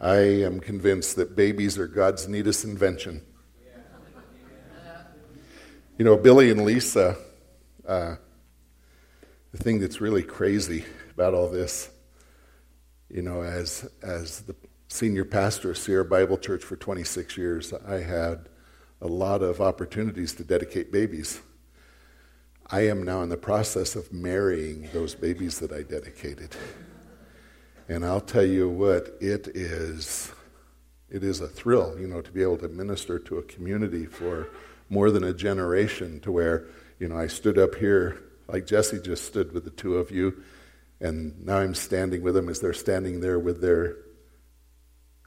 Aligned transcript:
I 0.00 0.16
am 0.16 0.60
convinced 0.60 1.16
that 1.16 1.34
babies 1.34 1.76
are 1.76 1.88
God's 1.88 2.28
neatest 2.28 2.64
invention. 2.64 3.22
You 5.98 6.04
know, 6.04 6.16
Billy 6.16 6.52
and 6.52 6.64
Lisa, 6.64 7.16
uh, 7.86 8.14
the 9.50 9.58
thing 9.58 9.80
that's 9.80 10.00
really 10.00 10.22
crazy 10.22 10.84
about 11.10 11.34
all 11.34 11.48
this, 11.48 11.90
you 13.10 13.22
know, 13.22 13.42
as, 13.42 13.90
as 14.00 14.42
the 14.42 14.54
senior 14.86 15.24
pastor 15.24 15.72
of 15.72 15.78
Sierra 15.78 16.04
Bible 16.04 16.38
Church 16.38 16.62
for 16.62 16.76
26 16.76 17.36
years, 17.36 17.72
I 17.72 18.00
had 18.00 18.48
a 19.00 19.08
lot 19.08 19.42
of 19.42 19.60
opportunities 19.60 20.32
to 20.34 20.44
dedicate 20.44 20.92
babies. 20.92 21.40
I 22.70 22.86
am 22.86 23.02
now 23.02 23.22
in 23.22 23.30
the 23.30 23.36
process 23.36 23.96
of 23.96 24.12
marrying 24.12 24.88
those 24.92 25.16
babies 25.16 25.58
that 25.58 25.72
I 25.72 25.82
dedicated. 25.82 26.54
And 27.88 28.04
I'll 28.04 28.20
tell 28.20 28.44
you 28.44 28.68
what, 28.68 29.16
it 29.20 29.48
is 29.48 30.32
it 31.10 31.24
is 31.24 31.40
a 31.40 31.48
thrill, 31.48 31.98
you 31.98 32.06
know, 32.06 32.20
to 32.20 32.30
be 32.30 32.42
able 32.42 32.58
to 32.58 32.68
minister 32.68 33.18
to 33.18 33.38
a 33.38 33.42
community 33.42 34.04
for 34.04 34.48
more 34.90 35.10
than 35.10 35.24
a 35.24 35.32
generation 35.32 36.20
to 36.20 36.30
where, 36.30 36.66
you 36.98 37.08
know, 37.08 37.16
I 37.16 37.28
stood 37.28 37.58
up 37.58 37.74
here 37.76 38.22
like 38.46 38.66
Jesse 38.66 39.00
just 39.00 39.24
stood 39.24 39.52
with 39.52 39.64
the 39.64 39.70
two 39.70 39.96
of 39.96 40.10
you, 40.10 40.42
and 41.00 41.44
now 41.44 41.58
I'm 41.58 41.74
standing 41.74 42.22
with 42.22 42.34
them 42.34 42.48
as 42.48 42.60
they're 42.60 42.72
standing 42.72 43.20
there 43.20 43.38
with 43.38 43.60
their 43.60 43.96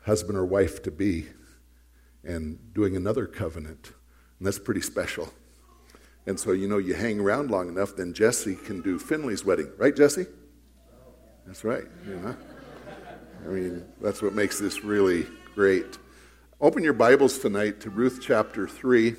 husband 0.04 0.38
or 0.38 0.46
wife 0.46 0.82
to 0.84 0.92
be 0.92 1.28
and 2.24 2.74
doing 2.74 2.96
another 2.96 3.26
covenant. 3.26 3.92
And 4.38 4.48
that's 4.48 4.60
pretty 4.60 4.82
special. 4.82 5.32
And 6.28 6.40
so, 6.40 6.52
you 6.52 6.68
know, 6.68 6.78
you 6.78 6.94
hang 6.94 7.20
around 7.20 7.50
long 7.50 7.70
enough, 7.70 7.96
then 7.96 8.14
Jesse 8.14 8.56
can 8.56 8.82
do 8.82 9.00
Finley's 9.00 9.46
wedding. 9.46 9.72
Right, 9.78 9.96
Jesse? 9.96 10.28
That's 11.48 11.64
right. 11.64 11.86
I 13.44 13.48
mean, 13.48 13.84
that's 14.00 14.22
what 14.22 14.34
makes 14.34 14.60
this 14.60 14.84
really 14.84 15.26
great. 15.56 15.98
Open 16.62 16.84
your 16.84 16.94
Bibles 16.94 17.40
tonight 17.40 17.80
to 17.82 17.90
Ruth 17.90 18.20
chapter 18.22 18.68
3. 18.68 19.16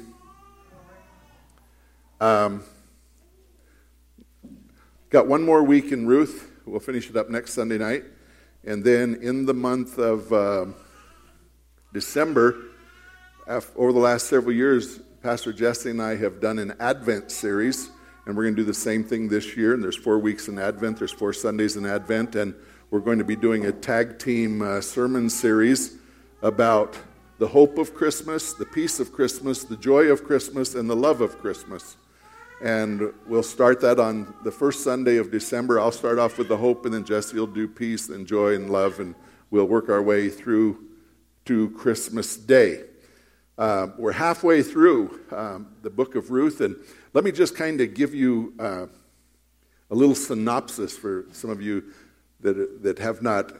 Um, 2.21 2.63
got 5.11 5.27
one 5.27 5.43
more 5.43 5.65
week 5.65 5.91
in 5.91 6.07
Ruth. 6.07 6.49
We'll 6.65 6.79
finish 6.79 7.11
it 7.11 7.17
up 7.17 7.29
next 7.29 7.55
Sunday 7.55 7.79
night. 7.79 8.05
And 8.65 8.85
then 8.85 9.19
in 9.21 9.45
the 9.45 9.55
month 9.55 9.99
of 9.99 10.33
uh, 10.33 10.67
December, 11.93 12.57
over 13.49 13.93
the 13.93 13.99
last 13.99 14.29
several 14.29 14.55
years, 14.55 15.01
Pastor 15.23 15.53
Jesse 15.53 15.91
and 15.91 16.01
I 16.01 16.15
have 16.15 16.41
done 16.41 16.61
an 16.61 16.75
Advent 16.79 17.33
series, 17.33 17.91
and 18.27 18.37
we're 18.37 18.45
going 18.45 18.55
to 18.55 18.63
do 18.63 18.67
the 18.67 18.75
same 18.75 19.05
thing 19.05 19.29
this 19.29 19.57
year. 19.57 19.75
And 19.75 19.83
there's 19.83 19.97
four 19.97 20.19
weeks 20.19 20.49
in 20.49 20.59
Advent, 20.59 20.99
there's 20.99 21.13
four 21.13 21.33
Sundays 21.33 21.77
in 21.77 21.87
Advent, 21.87 22.37
and 22.37 22.55
we're 22.91 23.01
going 23.01 23.19
to 23.19 23.25
be 23.25 23.37
doing 23.37 23.67
a 23.67 23.73
tag 23.73 24.19
team 24.19 24.63
uh, 24.63 24.81
sermon 24.81 25.31
series 25.31 25.97
about 26.43 26.99
the 27.39 27.49
hope 27.49 27.79
of 27.79 27.95
Christmas, 27.95 28.53
the 28.53 28.67
peace 28.67 29.01
of 29.01 29.13
Christmas, 29.13 29.65
the 29.65 29.77
joy 29.77 30.05
of 30.05 30.25
Christmas, 30.25 30.75
and 30.75 30.89
the 30.89 30.97
love 30.97 31.21
of 31.21 31.39
Christmas. 31.39 31.97
And 32.63 33.13
we'll 33.27 33.43
start 33.43 33.81
that 33.81 33.99
on 33.99 34.33
the 34.45 34.53
first 34.53 34.85
Sunday 34.85 35.17
of 35.17 35.33
December. 35.33 35.81
I'll 35.81 35.91
start 35.91 36.21
off 36.21 36.39
with 36.39 36.47
the 36.49 36.57
hope, 36.57 36.85
and 36.85 36.95
then 36.95 37.05
Jesse 37.05 37.37
will 37.37 37.47
do 37.49 37.67
peace 37.67 38.09
and 38.09 38.27
joy 38.27 38.55
and 38.55 38.71
love, 38.71 39.01
and 39.01 39.17
we'll 39.51 39.67
work 39.67 39.89
our 39.89 40.03
way 40.03 40.29
through 40.29 40.79
to 41.47 41.71
Christmas 41.71 42.37
Day. 42.37 42.85
Uh, 43.59 43.89
we're 43.99 44.13
halfway 44.13 44.63
through 44.63 45.21
um, 45.33 45.75
the 45.83 45.91
book 45.91 46.15
of 46.15 46.31
Ruth, 46.31 46.61
and 46.61 46.77
let 47.13 47.25
me 47.25 47.33
just 47.33 47.57
kind 47.57 47.81
of 47.81 47.95
give 47.95 48.15
you 48.15 48.55
uh, 48.59 48.87
a 49.91 49.95
little 49.95 50.15
synopsis 50.15 50.97
for 50.97 51.27
some 51.33 51.51
of 51.51 51.61
you 51.61 51.85
that, 52.41 52.83
that 52.83 52.99
have 52.99 53.23
not 53.23 53.53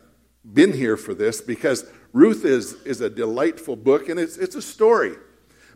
been 0.53 0.73
here 0.73 0.97
for 0.97 1.15
this, 1.15 1.41
because 1.41 1.85
Ruth 2.13 2.45
is, 2.45 2.75
is 2.83 3.01
a 3.01 3.11
delightful 3.11 3.77
book, 3.77 4.09
and 4.09 4.19
it's, 4.19 4.37
it's 4.37 4.57
a 4.57 4.63
story. 4.63 5.15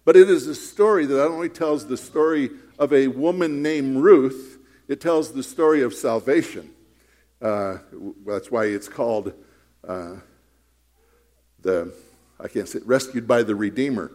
But 0.04 0.16
it 0.16 0.28
is 0.30 0.46
a 0.46 0.54
story 0.54 1.06
that 1.06 1.16
not 1.16 1.30
only 1.30 1.48
tells 1.48 1.86
the 1.86 1.96
story 1.96 2.50
of 2.78 2.92
a 2.92 3.08
woman 3.08 3.62
named 3.62 3.98
Ruth, 3.98 4.58
it 4.88 5.00
tells 5.00 5.32
the 5.32 5.42
story 5.42 5.82
of 5.82 5.94
salvation. 5.94 6.70
Uh, 7.42 7.78
that's 8.26 8.50
why 8.50 8.66
it's 8.66 8.88
called 8.88 9.32
uh, 9.86 10.16
the 11.60 11.92
I 12.38 12.48
can't 12.48 12.68
say, 12.68 12.80
rescued 12.84 13.26
by 13.26 13.42
the 13.42 13.54
Redeemer. 13.54 14.10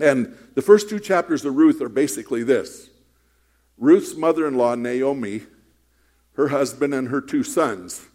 And 0.00 0.36
the 0.54 0.62
first 0.62 0.88
two 0.88 1.00
chapters 1.00 1.44
of 1.44 1.56
Ruth 1.56 1.80
are 1.80 1.88
basically 1.88 2.42
this 2.42 2.90
Ruth's 3.76 4.16
mother 4.16 4.46
in 4.46 4.54
law, 4.54 4.74
Naomi, 4.74 5.42
her 6.34 6.48
husband, 6.48 6.94
and 6.94 7.08
her 7.08 7.20
two 7.20 7.42
sons. 7.42 8.06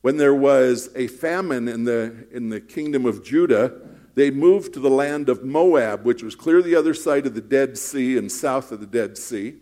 When 0.00 0.16
there 0.16 0.34
was 0.34 0.90
a 0.96 1.06
famine 1.06 1.68
in 1.68 1.84
the, 1.84 2.26
in 2.32 2.48
the 2.48 2.60
kingdom 2.60 3.06
of 3.06 3.24
Judah, 3.24 3.72
they 4.14 4.30
moved 4.30 4.74
to 4.74 4.80
the 4.80 4.90
land 4.90 5.28
of 5.28 5.44
Moab, 5.44 6.04
which 6.04 6.22
was 6.22 6.34
clear 6.34 6.60
the 6.60 6.74
other 6.74 6.92
side 6.92 7.24
of 7.26 7.34
the 7.34 7.40
Dead 7.40 7.78
Sea 7.78 8.18
and 8.18 8.30
south 8.30 8.72
of 8.72 8.80
the 8.80 8.86
Dead 8.86 9.16
Sea. 9.16 9.54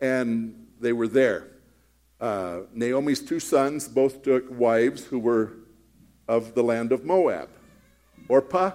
And 0.00 0.66
they 0.80 0.92
were 0.92 1.08
there. 1.08 1.48
Uh, 2.20 2.60
Naomi's 2.72 3.20
two 3.20 3.38
sons 3.40 3.86
both 3.86 4.22
took 4.22 4.46
wives 4.50 5.04
who 5.04 5.18
were 5.18 5.52
of 6.26 6.54
the 6.54 6.62
land 6.62 6.92
of 6.92 7.04
Moab. 7.04 7.48
Orpah 8.28 8.72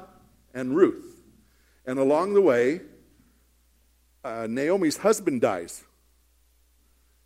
and 0.53 0.75
Ruth. 0.75 1.14
And 1.85 1.99
along 1.99 2.33
the 2.33 2.41
way, 2.41 2.81
uh, 4.23 4.47
Naomi's 4.49 4.97
husband 4.97 5.41
dies. 5.41 5.83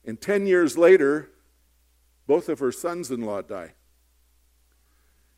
And 0.06 0.20
10 0.20 0.48
years 0.48 0.78
later, 0.78 1.30
both 2.28 2.50
of 2.50 2.60
her 2.60 2.72
sons 2.72 3.10
in 3.10 3.22
law 3.22 3.42
die. 3.42 3.74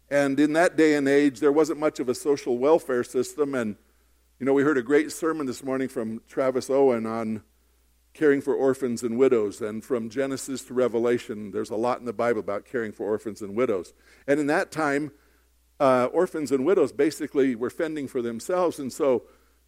And 0.09 0.39
in 0.39 0.53
that 0.53 0.75
day 0.75 0.95
and 0.95 1.07
age, 1.07 1.39
there 1.39 1.51
wasn't 1.51 1.79
much 1.79 1.99
of 1.99 2.09
a 2.09 2.15
social 2.15 2.57
welfare 2.57 3.03
system. 3.03 3.55
And, 3.55 3.77
you 4.39 4.45
know, 4.45 4.53
we 4.53 4.63
heard 4.63 4.77
a 4.77 4.83
great 4.83 5.11
sermon 5.11 5.45
this 5.45 5.63
morning 5.63 5.87
from 5.87 6.21
Travis 6.27 6.69
Owen 6.69 7.05
on 7.05 7.43
caring 8.13 8.41
for 8.41 8.53
orphans 8.53 9.03
and 9.03 9.17
widows. 9.17 9.61
And 9.61 9.83
from 9.83 10.09
Genesis 10.09 10.63
to 10.65 10.73
Revelation, 10.73 11.51
there's 11.51 11.69
a 11.69 11.77
lot 11.77 11.99
in 11.99 12.05
the 12.05 12.13
Bible 12.13 12.41
about 12.41 12.65
caring 12.65 12.91
for 12.91 13.05
orphans 13.05 13.41
and 13.41 13.55
widows. 13.55 13.93
And 14.27 14.39
in 14.39 14.47
that 14.47 14.71
time, 14.71 15.11
uh, 15.81 16.05
orphans 16.13 16.51
and 16.51 16.63
widows 16.63 16.91
basically 16.91 17.55
were 17.55 17.71
fending 17.71 18.07
for 18.07 18.21
themselves. 18.21 18.77
And 18.77 18.93
so 18.93 19.23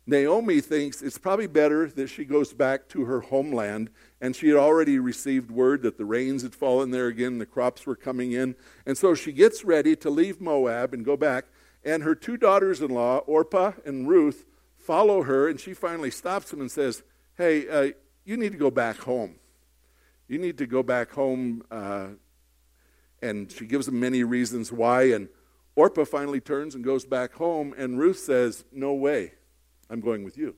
Naomi 0.05 0.61
thinks 0.61 1.01
it's 1.01 1.17
probably 1.17 1.47
better 1.47 1.87
that 1.89 2.07
she 2.07 2.23
goes 2.23 2.53
back 2.53 2.87
to 2.89 3.05
her 3.05 3.21
homeland. 3.21 3.89
And 4.21 4.35
she 4.35 4.49
had 4.49 4.57
already 4.57 4.99
received 4.99 5.49
word 5.49 5.81
that 5.81 5.97
the 5.97 6.05
rains 6.05 6.43
had 6.43 6.53
fallen 6.53 6.91
there 6.91 7.07
again, 7.07 7.39
the 7.39 7.47
crops 7.47 7.87
were 7.87 7.95
coming 7.95 8.31
in. 8.31 8.55
And 8.85 8.95
so 8.95 9.15
she 9.15 9.31
gets 9.31 9.65
ready 9.65 9.95
to 9.97 10.11
leave 10.11 10.39
Moab 10.39 10.93
and 10.93 11.03
go 11.03 11.17
back. 11.17 11.45
And 11.83 12.03
her 12.03 12.13
two 12.13 12.37
daughters 12.37 12.79
in 12.79 12.91
law, 12.91 13.17
Orpah 13.19 13.71
and 13.83 14.07
Ruth, 14.07 14.45
follow 14.77 15.23
her. 15.23 15.49
And 15.49 15.59
she 15.59 15.73
finally 15.73 16.11
stops 16.11 16.51
them 16.51 16.61
and 16.61 16.71
says, 16.71 17.01
Hey, 17.39 17.67
uh, 17.67 17.91
you 18.23 18.37
need 18.37 18.51
to 18.51 18.57
go 18.59 18.69
back 18.69 18.97
home. 18.97 19.37
You 20.27 20.37
need 20.37 20.59
to 20.59 20.67
go 20.67 20.83
back 20.83 21.09
home. 21.09 21.63
Uh, 21.71 22.09
and 23.19 23.51
she 23.51 23.65
gives 23.65 23.87
them 23.87 23.99
many 23.99 24.23
reasons 24.23 24.71
why. 24.71 25.05
And 25.05 25.27
Orpah 25.75 26.05
finally 26.05 26.39
turns 26.39 26.75
and 26.75 26.83
goes 26.83 27.05
back 27.05 27.33
home, 27.33 27.73
and 27.77 27.99
Ruth 27.99 28.19
says, 28.19 28.63
No 28.71 28.93
way, 28.93 29.33
I'm 29.89 29.99
going 29.99 30.23
with 30.23 30.37
you. 30.37 30.55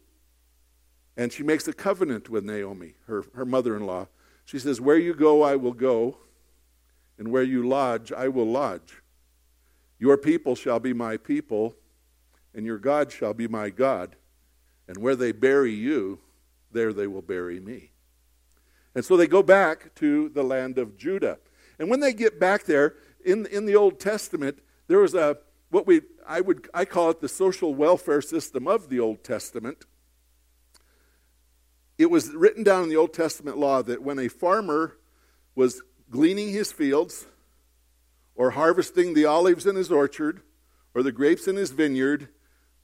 And 1.17 1.31
she 1.31 1.43
makes 1.43 1.67
a 1.67 1.73
covenant 1.73 2.29
with 2.29 2.43
Naomi, 2.43 2.95
her, 3.07 3.23
her 3.33 3.45
mother 3.45 3.75
in 3.77 3.85
law. 3.85 4.07
She 4.43 4.59
says, 4.59 4.81
Where 4.81 4.97
you 4.97 5.13
go, 5.13 5.41
I 5.41 5.55
will 5.55 5.73
go, 5.73 6.17
and 7.17 7.31
where 7.31 7.43
you 7.43 7.67
lodge, 7.67 8.11
I 8.11 8.27
will 8.27 8.45
lodge. 8.45 9.01
Your 9.97 10.17
people 10.17 10.55
shall 10.55 10.79
be 10.79 10.93
my 10.93 11.15
people, 11.15 11.75
and 12.53 12.65
your 12.65 12.77
God 12.77 13.11
shall 13.11 13.33
be 13.33 13.47
my 13.47 13.69
God. 13.69 14.17
And 14.87 14.97
where 14.97 15.15
they 15.15 15.31
bury 15.31 15.73
you, 15.73 16.19
there 16.71 16.91
they 16.91 17.07
will 17.07 17.21
bury 17.21 17.59
me. 17.59 17.91
And 18.93 19.03
so 19.03 19.17
they 19.17 19.27
go 19.27 19.41
back 19.41 19.95
to 19.95 20.29
the 20.29 20.43
land 20.43 20.77
of 20.77 20.97
Judah. 20.97 21.39
And 21.79 21.89
when 21.89 22.01
they 22.01 22.13
get 22.13 22.39
back 22.39 22.65
there, 22.65 22.95
in, 23.23 23.45
in 23.47 23.65
the 23.65 23.75
Old 23.75 23.99
Testament, 23.99 24.59
there 24.87 24.99
was 24.99 25.13
a 25.13 25.37
what 25.69 25.87
we 25.87 26.01
I 26.27 26.41
would 26.41 26.67
I 26.73 26.85
call 26.85 27.09
it 27.09 27.21
the 27.21 27.29
social 27.29 27.73
welfare 27.73 28.21
system 28.21 28.67
of 28.67 28.89
the 28.89 28.99
Old 28.99 29.23
Testament. 29.23 29.85
It 31.97 32.09
was 32.09 32.33
written 32.33 32.63
down 32.63 32.83
in 32.83 32.89
the 32.89 32.97
Old 32.97 33.13
Testament 33.13 33.57
law 33.57 33.81
that 33.81 34.03
when 34.03 34.19
a 34.19 34.27
farmer 34.27 34.97
was 35.55 35.81
gleaning 36.09 36.49
his 36.49 36.71
fields 36.71 37.25
or 38.35 38.51
harvesting 38.51 39.13
the 39.13 39.25
olives 39.25 39.65
in 39.65 39.75
his 39.75 39.91
orchard 39.91 40.41
or 40.93 41.03
the 41.03 41.13
grapes 41.13 41.47
in 41.47 41.55
his 41.55 41.71
vineyard, 41.71 42.29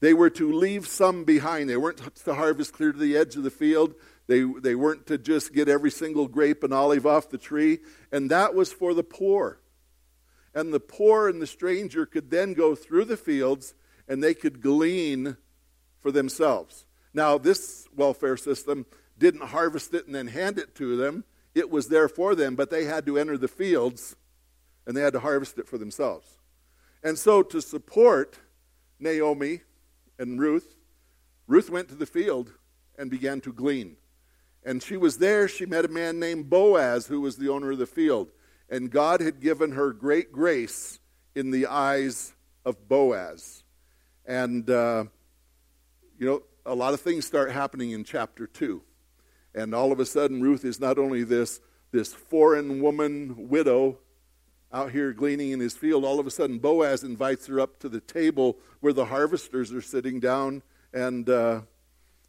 they 0.00 0.14
were 0.14 0.30
to 0.30 0.52
leave 0.52 0.86
some 0.86 1.24
behind. 1.24 1.68
They 1.68 1.76
weren't 1.76 2.00
to 2.24 2.34
harvest 2.34 2.72
clear 2.72 2.92
to 2.92 2.98
the 2.98 3.16
edge 3.16 3.36
of 3.36 3.42
the 3.42 3.50
field. 3.50 3.94
They, 4.26 4.42
they 4.42 4.74
weren't 4.74 5.06
to 5.06 5.18
just 5.18 5.52
get 5.52 5.68
every 5.68 5.90
single 5.90 6.26
grape 6.26 6.64
and 6.64 6.72
olive 6.72 7.06
off 7.06 7.28
the 7.28 7.38
tree. 7.38 7.80
And 8.10 8.30
that 8.30 8.54
was 8.54 8.72
for 8.72 8.94
the 8.94 9.04
poor 9.04 9.58
and 10.54 10.72
the 10.72 10.80
poor 10.80 11.28
and 11.28 11.40
the 11.40 11.46
stranger 11.46 12.06
could 12.06 12.30
then 12.30 12.54
go 12.54 12.74
through 12.74 13.04
the 13.04 13.16
fields 13.16 13.74
and 14.08 14.22
they 14.22 14.34
could 14.34 14.60
glean 14.60 15.36
for 16.00 16.10
themselves. 16.10 16.86
Now, 17.14 17.38
this 17.38 17.86
welfare 17.94 18.36
system 18.36 18.86
didn't 19.18 19.44
harvest 19.44 19.94
it 19.94 20.06
and 20.06 20.14
then 20.14 20.28
hand 20.28 20.58
it 20.58 20.74
to 20.76 20.96
them, 20.96 21.24
it 21.54 21.70
was 21.70 21.88
there 21.88 22.08
for 22.08 22.34
them, 22.34 22.56
but 22.56 22.70
they 22.70 22.84
had 22.84 23.04
to 23.06 23.18
enter 23.18 23.36
the 23.36 23.48
fields 23.48 24.16
and 24.86 24.96
they 24.96 25.02
had 25.02 25.12
to 25.12 25.20
harvest 25.20 25.58
it 25.58 25.68
for 25.68 25.78
themselves. 25.78 26.38
And 27.02 27.18
so, 27.18 27.42
to 27.42 27.60
support 27.60 28.38
Naomi 28.98 29.60
and 30.18 30.40
Ruth, 30.40 30.76
Ruth 31.46 31.68
went 31.68 31.88
to 31.88 31.94
the 31.94 32.06
field 32.06 32.52
and 32.96 33.10
began 33.10 33.40
to 33.42 33.52
glean. 33.52 33.96
And 34.64 34.82
she 34.82 34.96
was 34.96 35.18
there. 35.18 35.48
She 35.48 35.66
met 35.66 35.84
a 35.84 35.88
man 35.88 36.20
named 36.20 36.48
Boaz, 36.48 37.06
who 37.06 37.20
was 37.20 37.36
the 37.36 37.48
owner 37.48 37.72
of 37.72 37.78
the 37.78 37.86
field. 37.86 38.30
And 38.72 38.90
God 38.90 39.20
had 39.20 39.40
given 39.40 39.72
her 39.72 39.92
great 39.92 40.32
grace 40.32 40.98
in 41.34 41.50
the 41.50 41.66
eyes 41.66 42.32
of 42.64 42.88
Boaz. 42.88 43.64
And, 44.24 44.68
uh, 44.70 45.04
you 46.18 46.26
know, 46.26 46.42
a 46.64 46.74
lot 46.74 46.94
of 46.94 47.02
things 47.02 47.26
start 47.26 47.52
happening 47.52 47.90
in 47.90 48.02
chapter 48.02 48.46
2. 48.46 48.80
And 49.54 49.74
all 49.74 49.92
of 49.92 50.00
a 50.00 50.06
sudden, 50.06 50.40
Ruth 50.40 50.64
is 50.64 50.80
not 50.80 50.98
only 50.98 51.22
this, 51.22 51.60
this 51.90 52.14
foreign 52.14 52.80
woman, 52.80 53.50
widow, 53.50 53.98
out 54.72 54.90
here 54.90 55.12
gleaning 55.12 55.50
in 55.50 55.60
his 55.60 55.74
field. 55.74 56.02
All 56.02 56.18
of 56.18 56.26
a 56.26 56.30
sudden, 56.30 56.58
Boaz 56.58 57.04
invites 57.04 57.48
her 57.48 57.60
up 57.60 57.78
to 57.80 57.90
the 57.90 58.00
table 58.00 58.56
where 58.80 58.94
the 58.94 59.04
harvesters 59.04 59.70
are 59.70 59.82
sitting 59.82 60.18
down 60.18 60.62
and, 60.94 61.28
uh, 61.28 61.60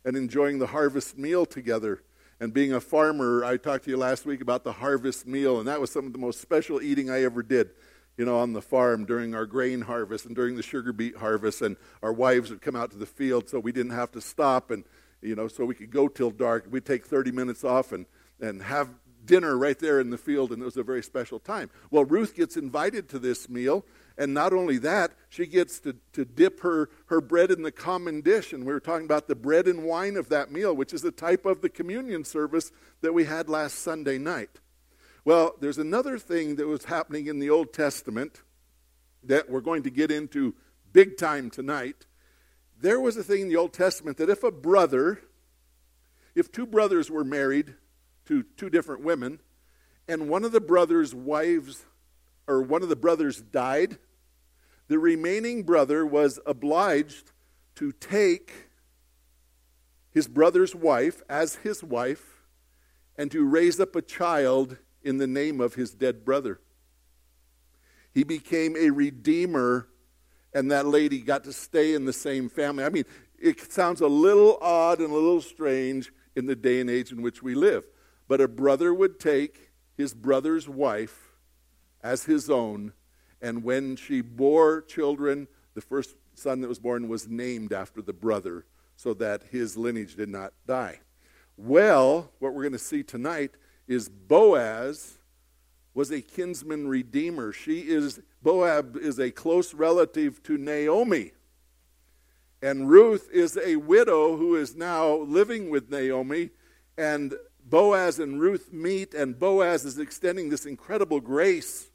and 0.03 0.17
enjoying 0.17 0.59
the 0.59 0.67
harvest 0.67 1.17
meal 1.17 1.45
together. 1.45 2.03
And 2.43 2.53
being 2.53 2.73
a 2.73 2.81
farmer, 2.81 3.45
I 3.45 3.55
talked 3.55 3.85
to 3.85 3.89
you 3.89 3.95
last 3.95 4.25
week 4.25 4.41
about 4.41 4.65
the 4.65 4.73
harvest 4.73 5.25
meal, 5.25 5.59
and 5.59 5.67
that 5.69 5.79
was 5.79 5.93
some 5.93 6.05
of 6.05 6.11
the 6.11 6.19
most 6.19 6.41
special 6.41 6.81
eating 6.81 7.09
I 7.09 7.23
ever 7.23 7.41
did 7.41 7.69
you 8.17 8.25
know, 8.25 8.37
on 8.37 8.51
the 8.51 8.61
farm 8.61 9.05
during 9.05 9.33
our 9.33 9.45
grain 9.45 9.79
harvest 9.79 10.25
and 10.25 10.35
during 10.35 10.57
the 10.57 10.61
sugar 10.61 10.91
beet 10.91 11.15
harvest, 11.15 11.61
and 11.61 11.77
our 12.01 12.11
wives 12.11 12.49
would 12.49 12.61
come 12.61 12.75
out 12.75 12.91
to 12.91 12.97
the 12.97 13.05
field 13.05 13.47
so 13.47 13.61
we 13.61 13.71
didn't 13.71 13.93
have 13.93 14.11
to 14.11 14.19
stop, 14.19 14.71
and 14.71 14.83
you 15.21 15.35
know, 15.35 15.47
so 15.47 15.63
we 15.63 15.73
could 15.73 15.89
go 15.89 16.09
till 16.09 16.31
dark. 16.31 16.67
We'd 16.69 16.85
take 16.85 17.05
30 17.05 17.31
minutes 17.31 17.63
off 17.63 17.93
and 17.93 18.05
and 18.41 18.61
have 18.61 18.89
dinner 19.23 19.57
right 19.57 19.79
there 19.79 20.01
in 20.01 20.09
the 20.09 20.17
field, 20.17 20.51
and 20.51 20.61
it 20.61 20.65
was 20.65 20.75
a 20.75 20.83
very 20.83 21.01
special 21.01 21.39
time. 21.39 21.69
Well, 21.91 22.03
Ruth 22.03 22.35
gets 22.35 22.57
invited 22.57 23.07
to 23.09 23.19
this 23.19 23.47
meal, 23.47 23.85
and 24.17 24.33
not 24.33 24.53
only 24.53 24.77
that, 24.79 25.13
she 25.29 25.47
gets 25.47 25.79
to, 25.79 25.95
to 26.13 26.23
dip 26.23 26.61
her, 26.61 26.89
her 27.07 27.19
bread 27.19 27.49
in 27.49 27.63
the 27.63 27.71
common 27.71 28.21
dish. 28.21 28.53
And 28.53 28.65
we 28.65 28.71
were 28.71 28.79
talking 28.79 29.05
about 29.05 29.27
the 29.27 29.35
bread 29.35 29.67
and 29.67 29.83
wine 29.83 30.17
of 30.17 30.29
that 30.29 30.51
meal, 30.51 30.75
which 30.75 30.93
is 30.93 31.03
a 31.03 31.11
type 31.11 31.45
of 31.45 31.61
the 31.61 31.69
communion 31.69 32.23
service 32.23 32.71
that 33.01 33.13
we 33.13 33.25
had 33.25 33.49
last 33.49 33.79
Sunday 33.79 34.17
night. 34.17 34.59
Well, 35.25 35.55
there's 35.59 35.77
another 35.77 36.19
thing 36.19 36.57
that 36.57 36.67
was 36.67 36.85
happening 36.85 37.27
in 37.27 37.39
the 37.39 37.49
Old 37.49 37.73
Testament 37.73 38.41
that 39.23 39.49
we're 39.49 39.61
going 39.61 39.83
to 39.83 39.89
get 39.89 40.11
into 40.11 40.53
big 40.91 41.17
time 41.17 41.49
tonight. 41.49 42.05
There 42.79 42.99
was 42.99 43.17
a 43.17 43.23
thing 43.23 43.43
in 43.43 43.49
the 43.49 43.55
Old 43.55 43.73
Testament 43.73 44.17
that 44.17 44.29
if 44.29 44.43
a 44.43 44.51
brother, 44.51 45.21
if 46.35 46.51
two 46.51 46.65
brothers 46.65 47.09
were 47.09 47.23
married 47.23 47.73
to 48.25 48.43
two 48.57 48.69
different 48.69 49.03
women, 49.03 49.39
and 50.07 50.29
one 50.29 50.43
of 50.43 50.51
the 50.51 50.61
brothers' 50.61 51.15
wives 51.15 51.85
or 52.47 52.61
one 52.61 52.83
of 52.83 52.89
the 52.89 52.95
brothers 52.95 53.41
died, 53.41 53.97
the 54.87 54.99
remaining 54.99 55.63
brother 55.63 56.05
was 56.05 56.39
obliged 56.45 57.31
to 57.75 57.91
take 57.91 58.69
his 60.11 60.27
brother's 60.27 60.75
wife 60.75 61.21
as 61.29 61.55
his 61.55 61.83
wife 61.83 62.43
and 63.17 63.31
to 63.31 63.45
raise 63.45 63.79
up 63.79 63.95
a 63.95 64.01
child 64.01 64.77
in 65.01 65.17
the 65.17 65.27
name 65.27 65.59
of 65.59 65.75
his 65.75 65.91
dead 65.91 66.23
brother. 66.23 66.59
He 68.13 68.23
became 68.23 68.75
a 68.77 68.91
redeemer, 68.91 69.87
and 70.53 70.69
that 70.71 70.85
lady 70.85 71.19
got 71.19 71.43
to 71.45 71.53
stay 71.53 71.93
in 71.93 72.05
the 72.05 72.13
same 72.13 72.47
family. 72.47 72.83
I 72.83 72.89
mean, 72.89 73.05
it 73.39 73.71
sounds 73.71 74.01
a 74.01 74.07
little 74.07 74.57
odd 74.61 74.99
and 74.99 75.11
a 75.11 75.15
little 75.15 75.41
strange 75.41 76.11
in 76.35 76.45
the 76.45 76.55
day 76.55 76.79
and 76.79 76.89
age 76.89 77.11
in 77.11 77.21
which 77.21 77.41
we 77.41 77.55
live. 77.55 77.83
But 78.27 78.39
a 78.39 78.47
brother 78.47 78.93
would 78.93 79.19
take 79.19 79.71
his 79.97 80.13
brother's 80.13 80.69
wife 80.69 81.32
as 82.03 82.25
his 82.25 82.49
own, 82.49 82.93
and 83.41 83.63
when 83.63 83.95
she 83.95 84.21
bore 84.21 84.81
children, 84.81 85.47
the 85.73 85.81
first 85.81 86.15
son 86.35 86.61
that 86.61 86.67
was 86.67 86.79
born 86.79 87.07
was 87.07 87.27
named 87.27 87.73
after 87.73 88.01
the 88.01 88.13
brother 88.13 88.65
so 88.95 89.13
that 89.15 89.43
his 89.51 89.77
lineage 89.77 90.15
did 90.15 90.29
not 90.29 90.53
die. 90.67 90.99
Well, 91.57 92.31
what 92.39 92.53
we're 92.53 92.63
going 92.63 92.73
to 92.73 92.79
see 92.79 93.03
tonight 93.03 93.51
is 93.87 94.09
Boaz 94.09 95.17
was 95.93 96.11
a 96.11 96.21
kinsman 96.21 96.87
redeemer. 96.87 97.51
She 97.51 97.81
is 97.81 98.19
Boab 98.43 98.97
is 98.97 99.19
a 99.19 99.31
close 99.31 99.73
relative 99.73 100.41
to 100.43 100.57
Naomi. 100.57 101.31
And 102.61 102.89
Ruth 102.89 103.29
is 103.31 103.57
a 103.57 103.75
widow 103.75 104.37
who 104.37 104.55
is 104.55 104.75
now 104.75 105.15
living 105.15 105.69
with 105.69 105.89
Naomi 105.89 106.51
and 106.97 107.33
Boaz 107.65 108.19
and 108.19 108.39
Ruth 108.39 108.71
meet 108.71 109.13
and 109.13 109.37
Boaz 109.37 109.85
is 109.85 109.99
extending 109.99 110.49
this 110.49 110.65
incredible 110.65 111.19
grace 111.19 111.91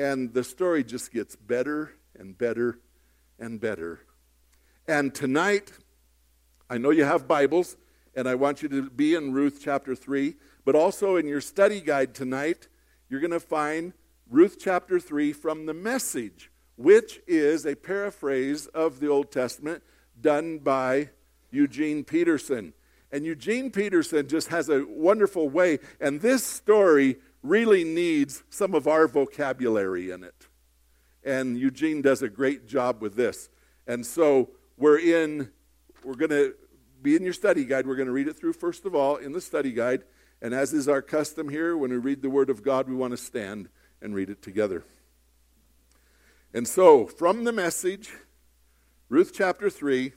and 0.00 0.32
the 0.32 0.42
story 0.42 0.82
just 0.82 1.12
gets 1.12 1.36
better 1.36 1.92
and 2.18 2.36
better 2.38 2.78
and 3.38 3.60
better. 3.60 4.00
And 4.88 5.14
tonight 5.14 5.72
I 6.70 6.78
know 6.78 6.88
you 6.88 7.04
have 7.04 7.28
Bibles 7.28 7.76
and 8.16 8.26
I 8.26 8.34
want 8.34 8.62
you 8.62 8.68
to 8.70 8.88
be 8.88 9.14
in 9.14 9.34
Ruth 9.34 9.60
chapter 9.62 9.94
3. 9.94 10.36
But 10.64 10.74
also 10.74 11.16
in 11.16 11.26
your 11.26 11.42
study 11.42 11.82
guide 11.82 12.14
tonight, 12.14 12.68
you're 13.10 13.20
going 13.20 13.30
to 13.30 13.40
find 13.40 13.92
Ruth 14.30 14.56
chapter 14.58 14.98
3 14.98 15.34
from 15.34 15.66
the 15.66 15.74
message, 15.74 16.50
which 16.76 17.20
is 17.26 17.66
a 17.66 17.76
paraphrase 17.76 18.68
of 18.68 19.00
the 19.00 19.08
Old 19.08 19.30
Testament 19.30 19.82
done 20.18 20.58
by 20.60 21.10
Eugene 21.50 22.04
Peterson. 22.04 22.72
And 23.12 23.26
Eugene 23.26 23.70
Peterson 23.70 24.28
just 24.28 24.48
has 24.48 24.70
a 24.70 24.84
wonderful 24.88 25.48
way, 25.48 25.80
and 26.00 26.20
this 26.20 26.44
story 26.44 27.18
really 27.42 27.84
needs 27.84 28.42
some 28.50 28.74
of 28.74 28.86
our 28.86 29.08
vocabulary 29.08 30.10
in 30.10 30.24
it. 30.24 30.48
And 31.24 31.58
Eugene 31.58 32.02
does 32.02 32.22
a 32.22 32.28
great 32.28 32.66
job 32.66 33.02
with 33.02 33.14
this. 33.14 33.48
And 33.86 34.04
so 34.04 34.50
we're 34.76 34.98
in, 34.98 35.50
we're 36.04 36.14
going 36.14 36.30
to 36.30 36.54
be 37.02 37.16
in 37.16 37.24
your 37.24 37.32
study 37.32 37.64
guide. 37.64 37.86
We're 37.86 37.96
going 37.96 38.06
to 38.06 38.12
read 38.12 38.28
it 38.28 38.36
through, 38.36 38.54
first 38.54 38.84
of 38.84 38.94
all, 38.94 39.16
in 39.16 39.32
the 39.32 39.40
study 39.40 39.72
guide. 39.72 40.04
And 40.42 40.54
as 40.54 40.72
is 40.72 40.88
our 40.88 41.02
custom 41.02 41.48
here, 41.48 41.76
when 41.76 41.90
we 41.90 41.98
read 41.98 42.22
the 42.22 42.30
Word 42.30 42.50
of 42.50 42.62
God, 42.62 42.88
we 42.88 42.94
want 42.94 43.12
to 43.12 43.16
stand 43.16 43.68
and 44.00 44.14
read 44.14 44.30
it 44.30 44.42
together. 44.42 44.84
And 46.52 46.66
so, 46.66 47.06
from 47.06 47.44
the 47.44 47.52
message, 47.52 48.10
Ruth 49.08 49.32
chapter 49.34 49.68
3, 49.68 50.12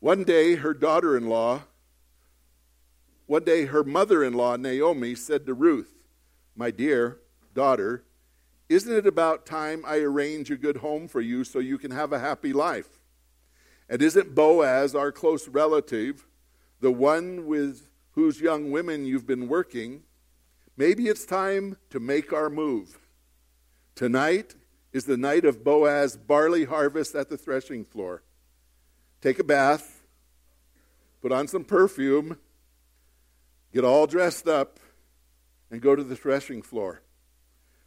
one 0.00 0.24
day 0.24 0.56
her 0.56 0.74
daughter 0.74 1.16
in 1.16 1.28
law, 1.28 1.62
one 3.26 3.44
day 3.44 3.66
her 3.66 3.84
mother 3.84 4.22
in 4.22 4.32
law, 4.32 4.56
Naomi, 4.56 5.14
said 5.14 5.46
to 5.46 5.54
Ruth, 5.54 5.94
My 6.54 6.70
dear 6.70 7.18
daughter, 7.54 8.04
isn't 8.68 8.92
it 8.92 9.06
about 9.06 9.46
time 9.46 9.84
I 9.86 9.98
arrange 9.98 10.50
a 10.50 10.56
good 10.56 10.78
home 10.78 11.08
for 11.08 11.20
you 11.20 11.44
so 11.44 11.58
you 11.58 11.78
can 11.78 11.90
have 11.90 12.12
a 12.12 12.18
happy 12.18 12.52
life? 12.52 12.98
And 13.88 14.02
isn't 14.02 14.34
Boaz, 14.34 14.94
our 14.94 15.12
close 15.12 15.46
relative, 15.48 16.26
the 16.80 16.90
one 16.90 17.46
with 17.46 17.88
whose 18.12 18.40
young 18.40 18.70
women 18.70 19.04
you've 19.04 19.26
been 19.26 19.48
working, 19.48 20.02
maybe 20.76 21.06
it's 21.06 21.24
time 21.24 21.76
to 21.90 22.00
make 22.00 22.32
our 22.32 22.50
move. 22.50 22.98
Tonight 23.94 24.54
is 24.92 25.04
the 25.04 25.16
night 25.16 25.44
of 25.44 25.62
Boaz 25.62 26.16
barley 26.16 26.64
harvest 26.64 27.14
at 27.14 27.28
the 27.28 27.36
threshing 27.36 27.84
floor. 27.84 28.22
Take 29.20 29.38
a 29.38 29.44
bath, 29.44 30.02
put 31.20 31.32
on 31.32 31.46
some 31.48 31.64
perfume, 31.64 32.38
get 33.76 33.84
all 33.84 34.06
dressed 34.06 34.48
up, 34.48 34.80
and 35.70 35.82
go 35.82 35.94
to 35.94 36.02
the 36.02 36.16
threshing 36.16 36.62
floor. 36.62 37.02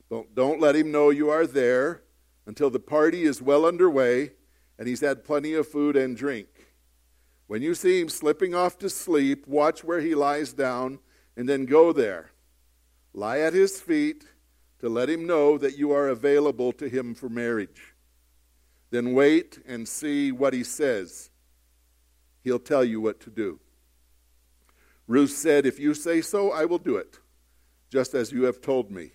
Don't, 0.08 0.36
don't 0.36 0.60
let 0.60 0.76
him 0.76 0.92
know 0.92 1.10
you 1.10 1.32
are 1.32 1.48
there 1.48 2.04
until 2.46 2.70
the 2.70 2.80
party 2.80 3.24
is 3.24 3.42
well 3.42 3.66
underway 3.66 4.34
and 4.78 4.88
he's 4.88 5.02
had 5.02 5.24
plenty 5.24 5.56
of 5.56 5.68
food 5.68 5.96
and 5.96 6.16
drink. 6.16 6.48
When 7.48 7.64
you 7.64 7.74
see 7.74 8.02
him 8.02 8.10
slipping 8.10 8.54
off 8.54 8.78
to 8.80 8.90
sleep, 8.90 9.48
watch 9.48 9.84
where 9.84 10.00
he 10.00 10.14
lies 10.14 10.54
down 10.54 11.00
and 11.36 11.50
then 11.50 11.66
go 11.66 11.92
there. 11.92 12.34
Lie 13.12 13.40
at 13.40 13.54
his 13.54 13.82
feet 13.82 14.26
to 14.82 14.90
let 14.90 15.10
him 15.10 15.26
know 15.26 15.58
that 15.58 15.76
you 15.76 15.92
are 15.92 16.08
available 16.08 16.72
to 16.74 16.88
him 16.88 17.16
for 17.16 17.30
marriage. 17.30 17.96
Then 18.92 19.14
wait 19.14 19.58
and 19.68 19.88
see 19.88 20.32
what 20.32 20.54
he 20.54 20.64
says. 20.64 21.32
He'll 22.44 22.60
tell 22.60 22.84
you 22.86 23.02
what 23.02 23.20
to 23.22 23.32
do. 23.32 23.60
Ruth 25.10 25.32
said, 25.32 25.66
If 25.66 25.80
you 25.80 25.96
say 25.96 26.22
so, 26.22 26.52
I 26.52 26.66
will 26.66 26.78
do 26.78 26.96
it, 26.96 27.18
just 27.90 28.14
as 28.14 28.32
you 28.32 28.44
have 28.44 28.62
told 28.62 28.92
me. 28.92 29.14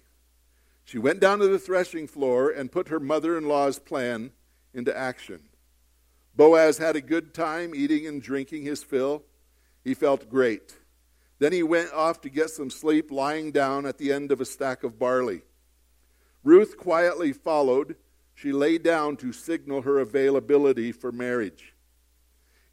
She 0.85 0.99
went 0.99 1.21
down 1.21 1.39
to 1.39 1.47
the 1.47 1.59
threshing 1.59 2.09
floor 2.09 2.51
and 2.51 2.73
put 2.73 2.89
her 2.89 2.99
mother 2.99 3.39
in 3.39 3.47
law's 3.47 3.79
plan 3.79 4.33
into 4.75 4.95
action. 4.95 5.45
Boaz 6.35 6.79
had 6.79 6.97
a 6.97 7.01
good 7.01 7.33
time 7.33 7.77
eating 7.77 8.09
and 8.09 8.21
drinking 8.21 8.65
his 8.65 8.83
fill. 8.83 9.23
He 9.85 9.95
felt 9.95 10.29
great. 10.29 10.75
Then 11.39 11.53
he 11.53 11.63
went 11.63 11.93
off 11.93 12.21
to 12.23 12.29
get 12.29 12.51
some 12.51 12.71
sleep, 12.71 13.13
lying 13.13 13.53
down 13.53 13.87
at 13.87 13.99
the 13.99 14.13
end 14.13 14.33
of 14.33 14.41
a 14.41 14.45
stack 14.45 14.83
of 14.83 14.99
barley. 14.99 15.43
Ruth 16.43 16.77
quietly 16.77 17.33
followed. 17.33 17.95
She 18.35 18.51
lay 18.51 18.79
down 18.79 19.17
to 19.19 19.33
signal 19.33 19.83
her 19.83 20.01
availability 20.01 20.91
for 20.91 21.13
marriage. 21.13 21.74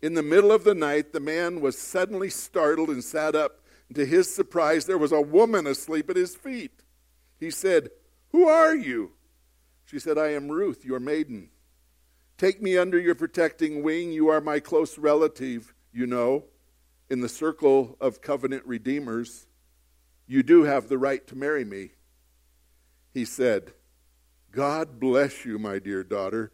In 0.02 0.16
the 0.16 0.24
middle 0.24 0.52
of 0.52 0.64
the 0.64 0.74
night, 0.74 1.14
the 1.14 1.20
man 1.20 1.62
was 1.62 1.78
suddenly 1.78 2.30
startled 2.30 2.90
and 2.90 3.04
sat 3.04 3.36
up. 3.36 3.62
And 3.88 3.96
to 3.98 4.06
his 4.06 4.34
surprise, 4.34 4.86
there 4.86 4.98
was 4.98 5.12
a 5.12 5.22
woman 5.22 5.68
asleep 5.68 6.10
at 6.10 6.16
his 6.16 6.36
feet. 6.36 6.72
He 7.40 7.52
said, 7.52 7.90
Who 8.32 8.48
are 8.48 8.76
you? 8.76 9.12
She 9.86 10.00
said, 10.00 10.18
I 10.18 10.30
am 10.30 10.50
Ruth, 10.50 10.86
your 10.86 11.00
maiden. 11.00 11.50
Take 12.38 12.62
me 12.62 12.78
under 12.78 12.98
your 12.98 13.16
protecting 13.16 13.84
wing. 13.84 14.12
You 14.12 14.30
are 14.30 14.42
my 14.42 14.60
close 14.60 14.98
relative, 14.98 15.74
you 15.94 16.08
know, 16.08 16.46
in 17.10 17.20
the 17.20 17.30
circle 17.30 17.98
of 18.00 18.22
covenant 18.22 18.66
redeemers. 18.66 19.46
You 20.26 20.42
do 20.42 20.64
have 20.64 20.88
the 20.88 20.98
right 20.98 21.28
to 21.28 21.36
marry 21.36 21.66
me. 21.66 21.92
He 23.14 23.26
said, 23.26 23.74
God 24.52 25.00
bless 25.00 25.44
you, 25.44 25.60
my 25.60 25.78
dear 25.78 26.04
daughter. 26.04 26.54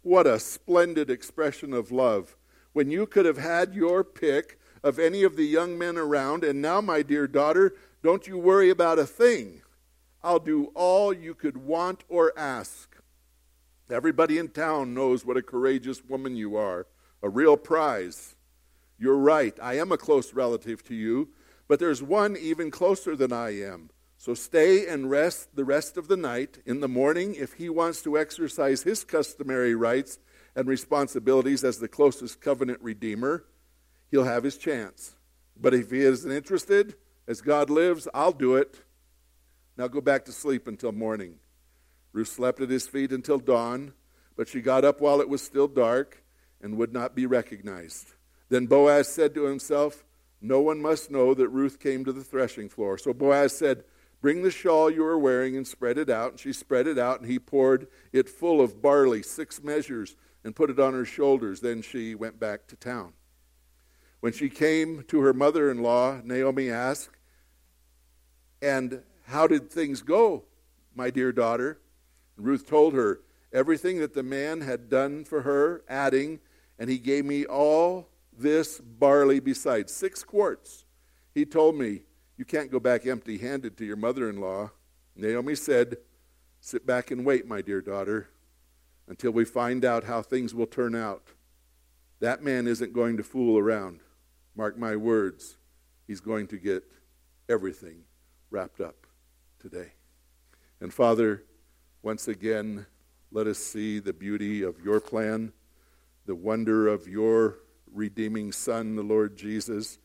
What 0.00 0.26
a 0.26 0.40
splendid 0.40 1.10
expression 1.10 1.74
of 1.74 1.92
love. 1.92 2.37
When 2.78 2.92
you 2.92 3.06
could 3.06 3.26
have 3.26 3.38
had 3.38 3.74
your 3.74 4.04
pick 4.04 4.60
of 4.84 5.00
any 5.00 5.24
of 5.24 5.34
the 5.34 5.44
young 5.44 5.76
men 5.76 5.98
around, 5.98 6.44
and 6.44 6.62
now, 6.62 6.80
my 6.80 7.02
dear 7.02 7.26
daughter, 7.26 7.74
don't 8.04 8.28
you 8.28 8.38
worry 8.38 8.70
about 8.70 9.00
a 9.00 9.04
thing. 9.04 9.62
I'll 10.22 10.38
do 10.38 10.66
all 10.76 11.12
you 11.12 11.34
could 11.34 11.56
want 11.56 12.04
or 12.08 12.32
ask. 12.38 12.94
Everybody 13.90 14.38
in 14.38 14.50
town 14.50 14.94
knows 14.94 15.26
what 15.26 15.36
a 15.36 15.42
courageous 15.42 16.04
woman 16.04 16.36
you 16.36 16.54
are, 16.54 16.86
a 17.20 17.28
real 17.28 17.56
prize. 17.56 18.36
You're 18.96 19.18
right, 19.18 19.58
I 19.60 19.76
am 19.76 19.90
a 19.90 19.98
close 19.98 20.32
relative 20.32 20.84
to 20.84 20.94
you, 20.94 21.30
but 21.66 21.80
there's 21.80 22.00
one 22.00 22.36
even 22.36 22.70
closer 22.70 23.16
than 23.16 23.32
I 23.32 23.60
am. 23.60 23.90
So 24.18 24.34
stay 24.34 24.86
and 24.86 25.10
rest 25.10 25.56
the 25.56 25.64
rest 25.64 25.96
of 25.96 26.06
the 26.06 26.16
night. 26.16 26.58
In 26.64 26.78
the 26.78 26.86
morning, 26.86 27.34
if 27.34 27.54
he 27.54 27.68
wants 27.68 28.02
to 28.02 28.16
exercise 28.16 28.84
his 28.84 29.02
customary 29.02 29.74
rights 29.74 30.20
and 30.58 30.66
responsibilities 30.66 31.62
as 31.62 31.78
the 31.78 31.86
closest 31.86 32.40
covenant 32.40 32.80
redeemer, 32.82 33.44
he'll 34.10 34.24
have 34.24 34.42
his 34.42 34.56
chance. 34.58 35.14
But 35.56 35.72
if 35.72 35.92
he 35.92 36.00
isn't 36.00 36.32
interested, 36.32 36.96
as 37.28 37.40
God 37.40 37.70
lives, 37.70 38.08
I'll 38.12 38.32
do 38.32 38.56
it. 38.56 38.82
Now 39.76 39.86
go 39.86 40.00
back 40.00 40.24
to 40.24 40.32
sleep 40.32 40.66
until 40.66 40.90
morning. 40.90 41.36
Ruth 42.12 42.26
slept 42.26 42.60
at 42.60 42.70
his 42.70 42.88
feet 42.88 43.12
until 43.12 43.38
dawn, 43.38 43.92
but 44.36 44.48
she 44.48 44.60
got 44.60 44.84
up 44.84 45.00
while 45.00 45.20
it 45.20 45.28
was 45.28 45.42
still 45.42 45.68
dark 45.68 46.24
and 46.60 46.76
would 46.76 46.92
not 46.92 47.14
be 47.14 47.24
recognized. 47.24 48.14
Then 48.48 48.66
Boaz 48.66 49.06
said 49.06 49.34
to 49.34 49.44
himself, 49.44 50.04
No 50.40 50.60
one 50.60 50.82
must 50.82 51.08
know 51.08 51.34
that 51.34 51.50
Ruth 51.50 51.78
came 51.78 52.04
to 52.04 52.12
the 52.12 52.24
threshing 52.24 52.68
floor. 52.68 52.98
So 52.98 53.12
Boaz 53.12 53.56
said, 53.56 53.84
Bring 54.20 54.42
the 54.42 54.50
shawl 54.50 54.90
you 54.90 55.04
are 55.04 55.18
wearing 55.18 55.56
and 55.56 55.64
spread 55.64 55.98
it 55.98 56.10
out. 56.10 56.32
And 56.32 56.40
she 56.40 56.52
spread 56.52 56.88
it 56.88 56.98
out, 56.98 57.20
and 57.20 57.30
he 57.30 57.38
poured 57.38 57.86
it 58.12 58.28
full 58.28 58.60
of 58.60 58.82
barley, 58.82 59.22
six 59.22 59.62
measures, 59.62 60.16
and 60.48 60.56
put 60.56 60.70
it 60.70 60.80
on 60.80 60.94
her 60.94 61.04
shoulders. 61.04 61.60
Then 61.60 61.82
she 61.82 62.14
went 62.14 62.40
back 62.40 62.66
to 62.68 62.76
town. 62.76 63.12
When 64.20 64.32
she 64.32 64.48
came 64.48 65.02
to 65.08 65.20
her 65.20 65.34
mother 65.34 65.70
in 65.70 65.82
law, 65.82 66.22
Naomi 66.24 66.70
asked, 66.70 67.10
And 68.62 69.02
how 69.26 69.46
did 69.46 69.70
things 69.70 70.00
go, 70.00 70.44
my 70.94 71.10
dear 71.10 71.32
daughter? 71.32 71.80
And 72.38 72.46
Ruth 72.46 72.66
told 72.66 72.94
her 72.94 73.20
everything 73.52 73.98
that 73.98 74.14
the 74.14 74.22
man 74.22 74.62
had 74.62 74.88
done 74.88 75.26
for 75.26 75.42
her, 75.42 75.84
adding, 75.86 76.40
And 76.78 76.88
he 76.88 76.96
gave 76.96 77.26
me 77.26 77.44
all 77.44 78.08
this 78.32 78.80
barley 78.80 79.40
besides, 79.40 79.92
six 79.92 80.24
quarts. 80.24 80.86
He 81.34 81.44
told 81.44 81.76
me, 81.76 82.04
you 82.38 82.46
can't 82.46 82.72
go 82.72 82.80
back 82.80 83.06
empty 83.06 83.36
handed 83.36 83.76
to 83.76 83.84
your 83.84 83.96
mother 83.96 84.30
in 84.30 84.40
law. 84.40 84.70
Naomi 85.14 85.54
said, 85.54 85.98
Sit 86.62 86.86
back 86.86 87.10
and 87.10 87.26
wait, 87.26 87.46
my 87.46 87.60
dear 87.60 87.82
daughter, 87.82 88.30
until 89.08 89.30
we 89.30 89.44
find 89.44 89.84
out 89.84 90.04
how 90.04 90.22
things 90.22 90.54
will 90.54 90.66
turn 90.66 90.94
out. 90.94 91.28
That 92.20 92.42
man 92.42 92.66
isn't 92.66 92.92
going 92.92 93.16
to 93.16 93.22
fool 93.22 93.58
around. 93.58 94.00
Mark 94.56 94.78
my 94.78 94.96
words, 94.96 95.56
he's 96.06 96.20
going 96.20 96.48
to 96.48 96.58
get 96.58 96.84
everything 97.48 98.02
wrapped 98.50 98.80
up 98.80 99.06
today. 99.58 99.92
And 100.80 100.92
Father, 100.92 101.44
once 102.02 102.28
again, 102.28 102.86
let 103.30 103.46
us 103.46 103.58
see 103.58 103.98
the 103.98 104.12
beauty 104.12 104.62
of 104.62 104.80
your 104.80 105.00
plan, 105.00 105.52
the 106.26 106.34
wonder 106.34 106.88
of 106.88 107.06
your 107.08 107.58
redeeming 107.92 108.52
Son, 108.52 108.96
the 108.96 109.02
Lord 109.02 109.36
Jesus 109.36 109.98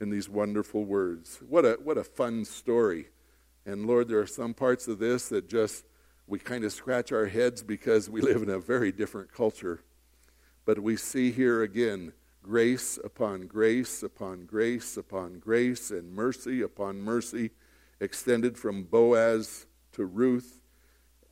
in 0.00 0.10
these 0.10 0.28
wonderful 0.28 0.84
words. 0.84 1.38
What 1.48 1.64
a, 1.64 1.78
what 1.82 1.96
a 1.96 2.04
fun 2.04 2.44
story. 2.44 3.06
And 3.64 3.86
Lord, 3.86 4.08
there 4.08 4.18
are 4.18 4.26
some 4.26 4.52
parts 4.52 4.88
of 4.88 4.98
this 4.98 5.28
that 5.28 5.48
just 5.48 5.84
we 6.26 6.38
kind 6.38 6.64
of 6.64 6.72
scratch 6.72 7.12
our 7.12 7.26
heads 7.26 7.62
because 7.62 8.08
we 8.08 8.20
live 8.20 8.42
in 8.42 8.50
a 8.50 8.58
very 8.58 8.92
different 8.92 9.32
culture. 9.32 9.80
But 10.64 10.78
we 10.78 10.96
see 10.96 11.30
here 11.32 11.62
again 11.62 12.12
grace 12.42 12.98
upon 13.04 13.46
grace 13.46 14.02
upon 14.02 14.46
grace 14.46 14.96
upon 14.96 15.38
grace 15.38 15.90
and 15.90 16.12
mercy 16.12 16.60
upon 16.60 17.00
mercy 17.00 17.50
extended 18.00 18.58
from 18.58 18.82
Boaz 18.82 19.66
to 19.92 20.04
Ruth 20.04 20.62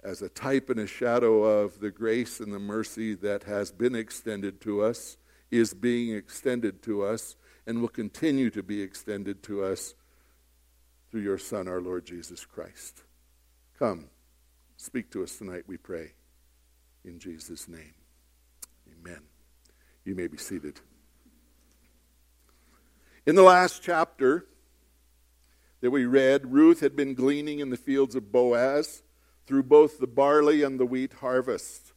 as 0.03 0.23
a 0.23 0.29
type 0.29 0.71
and 0.71 0.81
a 0.81 0.87
shadow 0.87 1.43
of 1.43 1.81
the 1.81 1.91
grace 1.91 2.41
and 2.41 2.53
the 2.53 2.59
mercy 2.59 3.15
that 3.15 3.45
has 3.45 3.73
been 3.73 3.95
extended 3.95 4.61
to 4.63 4.83
us, 4.83 5.17
is 5.51 5.75
being 5.75 6.15
extended 6.15 6.83
to 6.83 7.03
us, 7.03 7.37
and 7.67 7.81
will 7.81 7.89
continue 7.89 8.51
to 8.51 8.63
be 8.63 8.81
extended 8.81 9.43
to 9.43 9.63
us 9.65 9.95
through 11.11 11.21
your 11.21 11.39
Son, 11.39 11.69
our 11.69 11.81
Lord 11.81 12.07
Jesus 12.07 12.47
Christ. 12.47 13.03
Come, 13.79 14.07
speak 14.81 15.11
to 15.11 15.23
us 15.23 15.37
tonight, 15.37 15.65
we 15.67 15.77
pray. 15.77 16.13
In 17.05 17.19
Jesus' 17.19 17.69
name. 17.69 17.95
Amen. 18.99 19.21
You 20.05 20.15
may 20.15 20.27
be 20.27 20.39
seated. 20.39 20.81
In 23.27 23.35
the 23.35 23.43
last 23.43 23.83
chapter 23.83 24.47
that 25.83 25.91
we 25.91 26.07
read, 26.07 26.53
Ruth 26.53 26.81
had 26.81 26.97
been 26.97 27.15
gleaning 27.15 27.61
in 27.61 27.69
the 27.69 27.77
fields 27.77 28.15
of 28.15 28.33
Boaz 28.33 29.03
through 29.47 29.65
both 29.65 29.99
the 29.99 30.07
barley 30.07 30.63
and 30.63 30.81
the 30.81 30.87
wheat 30.87 31.13
harvest. 31.15 31.93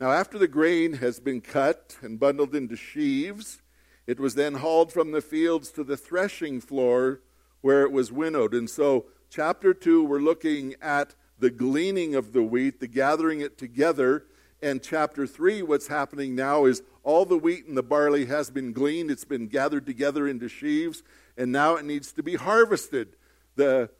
Now, 0.00 0.12
after 0.12 0.38
the 0.38 0.48
grain 0.48 0.94
has 0.94 1.18
been 1.18 1.40
cut 1.40 1.96
and 2.00 2.20
bundled 2.20 2.54
into 2.54 2.76
sheaves, 2.76 3.60
it 4.06 4.20
was 4.20 4.36
then 4.36 4.54
hauled 4.54 4.92
from 4.92 5.10
the 5.10 5.20
fields 5.20 5.72
to 5.72 5.82
the 5.82 5.96
threshing 5.96 6.60
floor 6.60 7.22
where 7.60 7.82
it 7.82 7.90
was 7.90 8.12
winnowed. 8.12 8.54
And 8.54 8.70
so, 8.70 9.06
chapter 9.28 9.74
2, 9.74 10.04
we're 10.04 10.20
looking 10.20 10.76
at 10.80 11.16
the 11.38 11.50
gleaning 11.50 12.14
of 12.14 12.32
the 12.32 12.42
wheat, 12.42 12.80
the 12.80 12.88
gathering 12.88 13.40
it 13.40 13.58
together. 13.58 14.24
And 14.60 14.82
chapter 14.82 15.26
3, 15.26 15.62
what's 15.62 15.86
happening 15.86 16.34
now 16.34 16.64
is 16.64 16.82
all 17.04 17.24
the 17.24 17.38
wheat 17.38 17.66
and 17.66 17.76
the 17.76 17.82
barley 17.82 18.26
has 18.26 18.50
been 18.50 18.72
gleaned, 18.72 19.10
it's 19.10 19.24
been 19.24 19.46
gathered 19.46 19.86
together 19.86 20.26
into 20.26 20.48
sheaves, 20.48 21.02
and 21.36 21.52
now 21.52 21.76
it 21.76 21.84
needs 21.84 22.12
to 22.12 22.22
be 22.22 22.34
harvested. 22.34 23.16
The, 23.54 23.90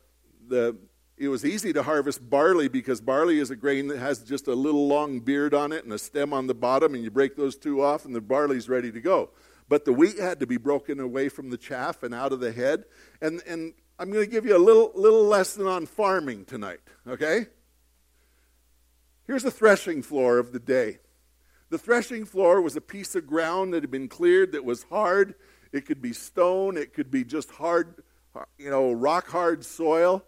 the, 0.49 0.76
it 1.16 1.28
was 1.28 1.45
easy 1.45 1.73
to 1.73 1.83
harvest 1.83 2.28
barley 2.28 2.68
because 2.68 3.00
barley 3.00 3.38
is 3.38 3.50
a 3.50 3.57
grain 3.57 3.87
that 3.88 3.99
has 3.99 4.18
just 4.21 4.49
a 4.49 4.54
little 4.54 4.88
long 4.88 5.21
beard 5.21 5.54
on 5.54 5.73
it 5.73 5.85
and 5.85 5.92
a 5.92 5.99
stem 5.99 6.33
on 6.33 6.49
the 6.49 6.54
bottom, 6.54 6.95
and 6.95 7.04
you 7.04 7.11
break 7.11 7.37
those 7.37 7.57
two 7.57 7.83
off, 7.83 8.04
and 8.04 8.14
the 8.14 8.21
barley's 8.21 8.68
ready 8.68 8.90
to 8.90 9.00
go. 9.00 9.30
But 9.68 9.85
the 9.85 9.92
wheat 9.92 10.18
had 10.18 10.40
to 10.40 10.47
be 10.47 10.57
broken 10.57 10.99
away 10.99 11.28
from 11.28 11.50
the 11.50 11.59
chaff 11.59 12.02
and 12.02 12.14
out 12.14 12.33
of 12.33 12.40
the 12.40 12.52
head. 12.52 12.85
And, 13.21 13.42
and 13.47 13.75
I'm 14.00 14.12
going 14.12 14.25
to 14.25 14.31
give 14.31 14.47
you 14.47 14.57
a 14.57 14.59
little, 14.59 14.93
little 14.95 15.25
lesson 15.25 15.67
on 15.67 15.85
farming 15.87 16.45
tonight, 16.45 16.78
okay? 17.07 17.47
Here's 19.26 19.45
a 19.45 19.50
threshing 19.50 20.02
floor 20.02 20.38
of 20.38 20.52
the 20.52 20.61
day. 20.61 20.99
The 21.71 21.78
threshing 21.78 22.25
floor 22.25 22.61
was 22.61 22.76
a 22.76 22.81
piece 22.81 23.17
of 23.17 23.26
ground 23.26 23.75
that 23.75 23.83
had 23.83 23.90
been 23.90 24.07
cleared 24.07 24.52
that 24.52 24.64
was 24.64 24.85
hard. 24.85 25.35
It 25.73 25.85
could 25.85 26.00
be 26.00 26.12
stone, 26.12 26.76
it 26.76 26.95
could 26.95 27.11
be 27.11 27.25
just 27.25 27.50
hard, 27.50 28.02
you 28.57 28.71
know, 28.71 28.93
rock 28.93 29.28
hard 29.28 29.64
soil. 29.64 30.25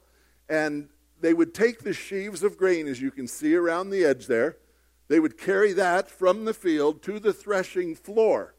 And 0.49 0.89
they 1.21 1.33
would 1.33 1.55
take 1.55 1.85
the 1.85 1.93
sheaves 1.93 2.43
of 2.43 2.59
grain, 2.59 2.89
as 2.89 3.01
you 3.01 3.13
can 3.13 3.29
see 3.29 3.55
around 3.55 3.91
the 3.91 4.05
edge 4.05 4.27
there, 4.27 4.57
they 5.07 5.21
would 5.21 5.39
carry 5.39 5.73
that 5.75 6.11
from 6.11 6.45
the 6.45 6.55
field 6.55 7.03
to 7.03 7.21
the 7.21 7.33
threshing 7.33 7.95
floor. 7.95 8.55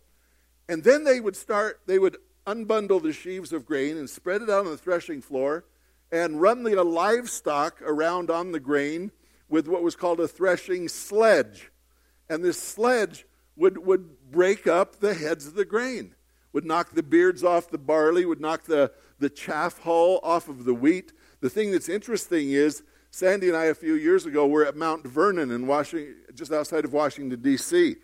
And 0.69 0.85
then 0.85 1.03
they 1.03 1.19
would 1.19 1.35
start, 1.35 1.81
they 1.85 1.99
would 1.99 2.17
unbundle 2.51 3.01
the 3.01 3.13
sheaves 3.13 3.53
of 3.53 3.65
grain 3.65 3.97
and 3.97 4.09
spread 4.09 4.41
it 4.41 4.49
out 4.49 4.65
on 4.65 4.71
the 4.71 4.77
threshing 4.77 5.21
floor 5.21 5.65
and 6.11 6.41
run 6.41 6.63
the 6.63 6.83
livestock 6.83 7.81
around 7.81 8.29
on 8.29 8.51
the 8.51 8.59
grain 8.59 9.11
with 9.49 9.67
what 9.67 9.83
was 9.83 9.95
called 9.95 10.19
a 10.19 10.27
threshing 10.27 10.87
sledge. 10.87 11.71
And 12.29 12.43
this 12.43 12.61
sledge 12.61 13.25
would, 13.55 13.77
would 13.85 14.31
break 14.31 14.67
up 14.67 14.99
the 14.99 15.13
heads 15.13 15.47
of 15.47 15.55
the 15.55 15.65
grain, 15.65 16.15
would 16.53 16.65
knock 16.65 16.91
the 16.91 17.03
beards 17.03 17.43
off 17.43 17.69
the 17.69 17.77
barley, 17.77 18.25
would 18.25 18.41
knock 18.41 18.63
the, 18.63 18.91
the 19.19 19.29
chaff 19.29 19.79
hull 19.79 20.19
off 20.23 20.47
of 20.47 20.65
the 20.65 20.73
wheat. 20.73 21.13
The 21.41 21.49
thing 21.49 21.71
that's 21.71 21.89
interesting 21.89 22.51
is 22.51 22.83
Sandy 23.11 23.49
and 23.49 23.57
I, 23.57 23.65
a 23.65 23.75
few 23.75 23.95
years 23.95 24.25
ago, 24.25 24.47
were 24.47 24.65
at 24.65 24.75
Mount 24.75 25.05
Vernon 25.05 25.51
in 25.51 25.67
Washington, 25.67 26.15
just 26.33 26.51
outside 26.51 26.85
of 26.85 26.93
Washington, 26.93 27.41
D.C. 27.41 27.97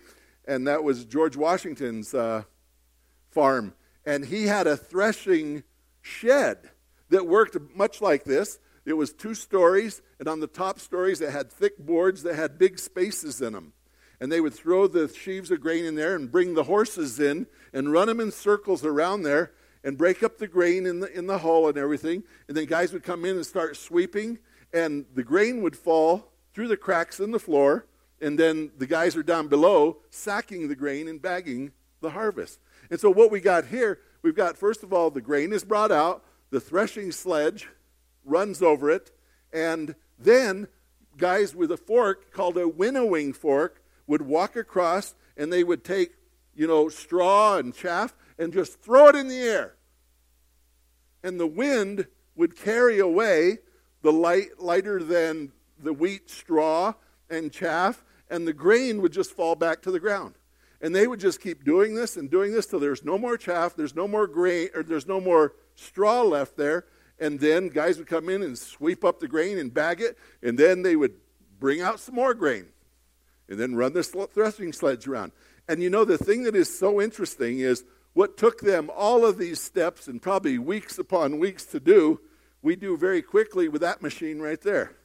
And 0.45 0.67
that 0.67 0.83
was 0.83 1.05
George 1.05 1.37
Washington's 1.37 2.13
uh, 2.13 2.43
farm, 3.31 3.73
and 4.07 4.23
he 4.23 4.47
had 4.47 4.67
a 4.67 4.77
threshing 4.77 5.63
shed 6.01 6.69
that 7.09 7.27
worked 7.27 7.57
much 7.75 8.01
like 8.01 8.23
this. 8.23 8.57
It 8.85 8.93
was 8.93 9.11
two 9.11 9.33
stories, 9.33 10.01
and 10.17 10.29
on 10.29 10.39
the 10.39 10.47
top 10.47 10.79
stories, 10.79 11.19
it 11.19 11.31
had 11.31 11.51
thick 11.51 11.77
boards 11.77 12.23
that 12.23 12.35
had 12.35 12.57
big 12.57 12.79
spaces 12.79 13.41
in 13.41 13.51
them. 13.51 13.73
And 14.21 14.31
they 14.31 14.39
would 14.39 14.53
throw 14.53 14.87
the 14.87 15.09
sheaves 15.09 15.51
of 15.51 15.59
grain 15.59 15.83
in 15.83 15.95
there 15.95 16.15
and 16.15 16.31
bring 16.31 16.53
the 16.53 16.63
horses 16.63 17.19
in 17.19 17.47
and 17.73 17.91
run 17.91 18.07
them 18.07 18.21
in 18.21 18.31
circles 18.31 18.85
around 18.85 19.23
there 19.23 19.51
and 19.83 19.97
break 19.97 20.23
up 20.23 20.37
the 20.37 20.47
grain 20.47 20.85
in 20.85 21.01
the, 21.01 21.11
in 21.11 21.27
the 21.27 21.39
hull 21.39 21.67
and 21.67 21.77
everything. 21.77 22.23
And 22.47 22.55
then 22.55 22.65
guys 22.65 22.93
would 22.93 23.03
come 23.03 23.25
in 23.25 23.35
and 23.35 23.45
start 23.45 23.75
sweeping, 23.75 24.39
and 24.71 25.05
the 25.15 25.23
grain 25.23 25.61
would 25.63 25.75
fall 25.75 26.31
through 26.53 26.69
the 26.69 26.77
cracks 26.77 27.19
in 27.19 27.31
the 27.31 27.39
floor, 27.39 27.85
and 28.21 28.39
then 28.39 28.71
the 28.77 28.87
guys 28.87 29.17
are 29.17 29.23
down 29.23 29.49
below 29.49 29.97
sacking 30.09 30.69
the 30.69 30.75
grain 30.75 31.09
and 31.09 31.21
bagging 31.21 31.73
the 31.99 32.11
harvest. 32.11 32.61
And 32.89 32.99
so 32.99 33.09
what 33.09 33.31
we 33.31 33.39
got 33.39 33.65
here, 33.65 33.99
we've 34.21 34.35
got 34.35 34.57
first 34.57 34.83
of 34.83 34.93
all 34.93 35.09
the 35.09 35.21
grain 35.21 35.53
is 35.53 35.63
brought 35.63 35.91
out, 35.91 36.23
the 36.49 36.59
threshing 36.59 37.11
sledge 37.11 37.67
runs 38.23 38.61
over 38.61 38.89
it, 38.89 39.11
and 39.51 39.95
then 40.19 40.67
guys 41.17 41.55
with 41.55 41.71
a 41.71 41.77
fork 41.77 42.31
called 42.31 42.57
a 42.57 42.67
winnowing 42.67 43.33
fork 43.33 43.81
would 44.05 44.21
walk 44.21 44.55
across 44.55 45.15
and 45.35 45.51
they 45.51 45.63
would 45.63 45.83
take, 45.83 46.11
you 46.55 46.67
know, 46.67 46.89
straw 46.89 47.57
and 47.57 47.73
chaff 47.73 48.15
and 48.37 48.53
just 48.53 48.81
throw 48.81 49.07
it 49.07 49.15
in 49.15 49.27
the 49.27 49.39
air. 49.39 49.75
And 51.23 51.39
the 51.39 51.47
wind 51.47 52.07
would 52.35 52.55
carry 52.55 52.99
away 52.99 53.59
the 54.01 54.11
light 54.11 54.59
lighter 54.59 55.03
than 55.03 55.51
the 55.79 55.93
wheat 55.93 56.29
straw 56.29 56.93
and 57.29 57.51
chaff, 57.51 58.03
and 58.29 58.47
the 58.47 58.53
grain 58.53 59.01
would 59.01 59.11
just 59.11 59.31
fall 59.31 59.55
back 59.55 59.81
to 59.81 59.91
the 59.91 59.99
ground. 59.99 60.35
And 60.81 60.93
they 60.93 61.07
would 61.07 61.19
just 61.19 61.41
keep 61.41 61.63
doing 61.63 61.95
this 61.95 62.17
and 62.17 62.29
doing 62.29 62.53
this 62.53 62.67
till 62.67 62.79
there's 62.79 63.03
no 63.03 63.17
more 63.17 63.37
chaff, 63.37 63.75
there's 63.75 63.95
no 63.95 64.07
more 64.07 64.27
grain, 64.27 64.69
or 64.75 64.83
there's 64.83 65.07
no 65.07 65.19
more 65.19 65.53
straw 65.75 66.21
left 66.21 66.55
there. 66.55 66.85
And 67.19 67.39
then 67.39 67.69
guys 67.69 67.97
would 67.97 68.07
come 68.07 68.29
in 68.29 68.43
and 68.43 68.57
sweep 68.57 69.03
up 69.03 69.19
the 69.19 69.27
grain 69.27 69.57
and 69.57 69.73
bag 69.73 70.01
it, 70.01 70.17
and 70.43 70.57
then 70.57 70.83
they 70.83 70.95
would 70.95 71.15
bring 71.59 71.81
out 71.81 71.99
some 71.99 72.15
more 72.15 72.33
grain 72.35 72.67
and 73.49 73.59
then 73.59 73.75
run 73.75 73.93
the 73.93 74.03
threshing 74.03 74.73
sledge 74.73 75.07
around. 75.07 75.31
And 75.67 75.81
you 75.81 75.89
know, 75.89 76.05
the 76.05 76.17
thing 76.17 76.43
that 76.43 76.55
is 76.55 76.77
so 76.77 77.01
interesting 77.01 77.59
is 77.59 77.83
what 78.13 78.37
took 78.37 78.61
them 78.61 78.89
all 78.95 79.25
of 79.25 79.37
these 79.37 79.61
steps 79.61 80.07
and 80.07 80.21
probably 80.21 80.57
weeks 80.57 80.97
upon 80.97 81.39
weeks 81.39 81.65
to 81.65 81.79
do, 81.79 82.19
we 82.61 82.75
do 82.75 82.97
very 82.97 83.21
quickly 83.21 83.67
with 83.67 83.81
that 83.81 84.01
machine 84.01 84.39
right 84.39 84.61
there. 84.61 84.95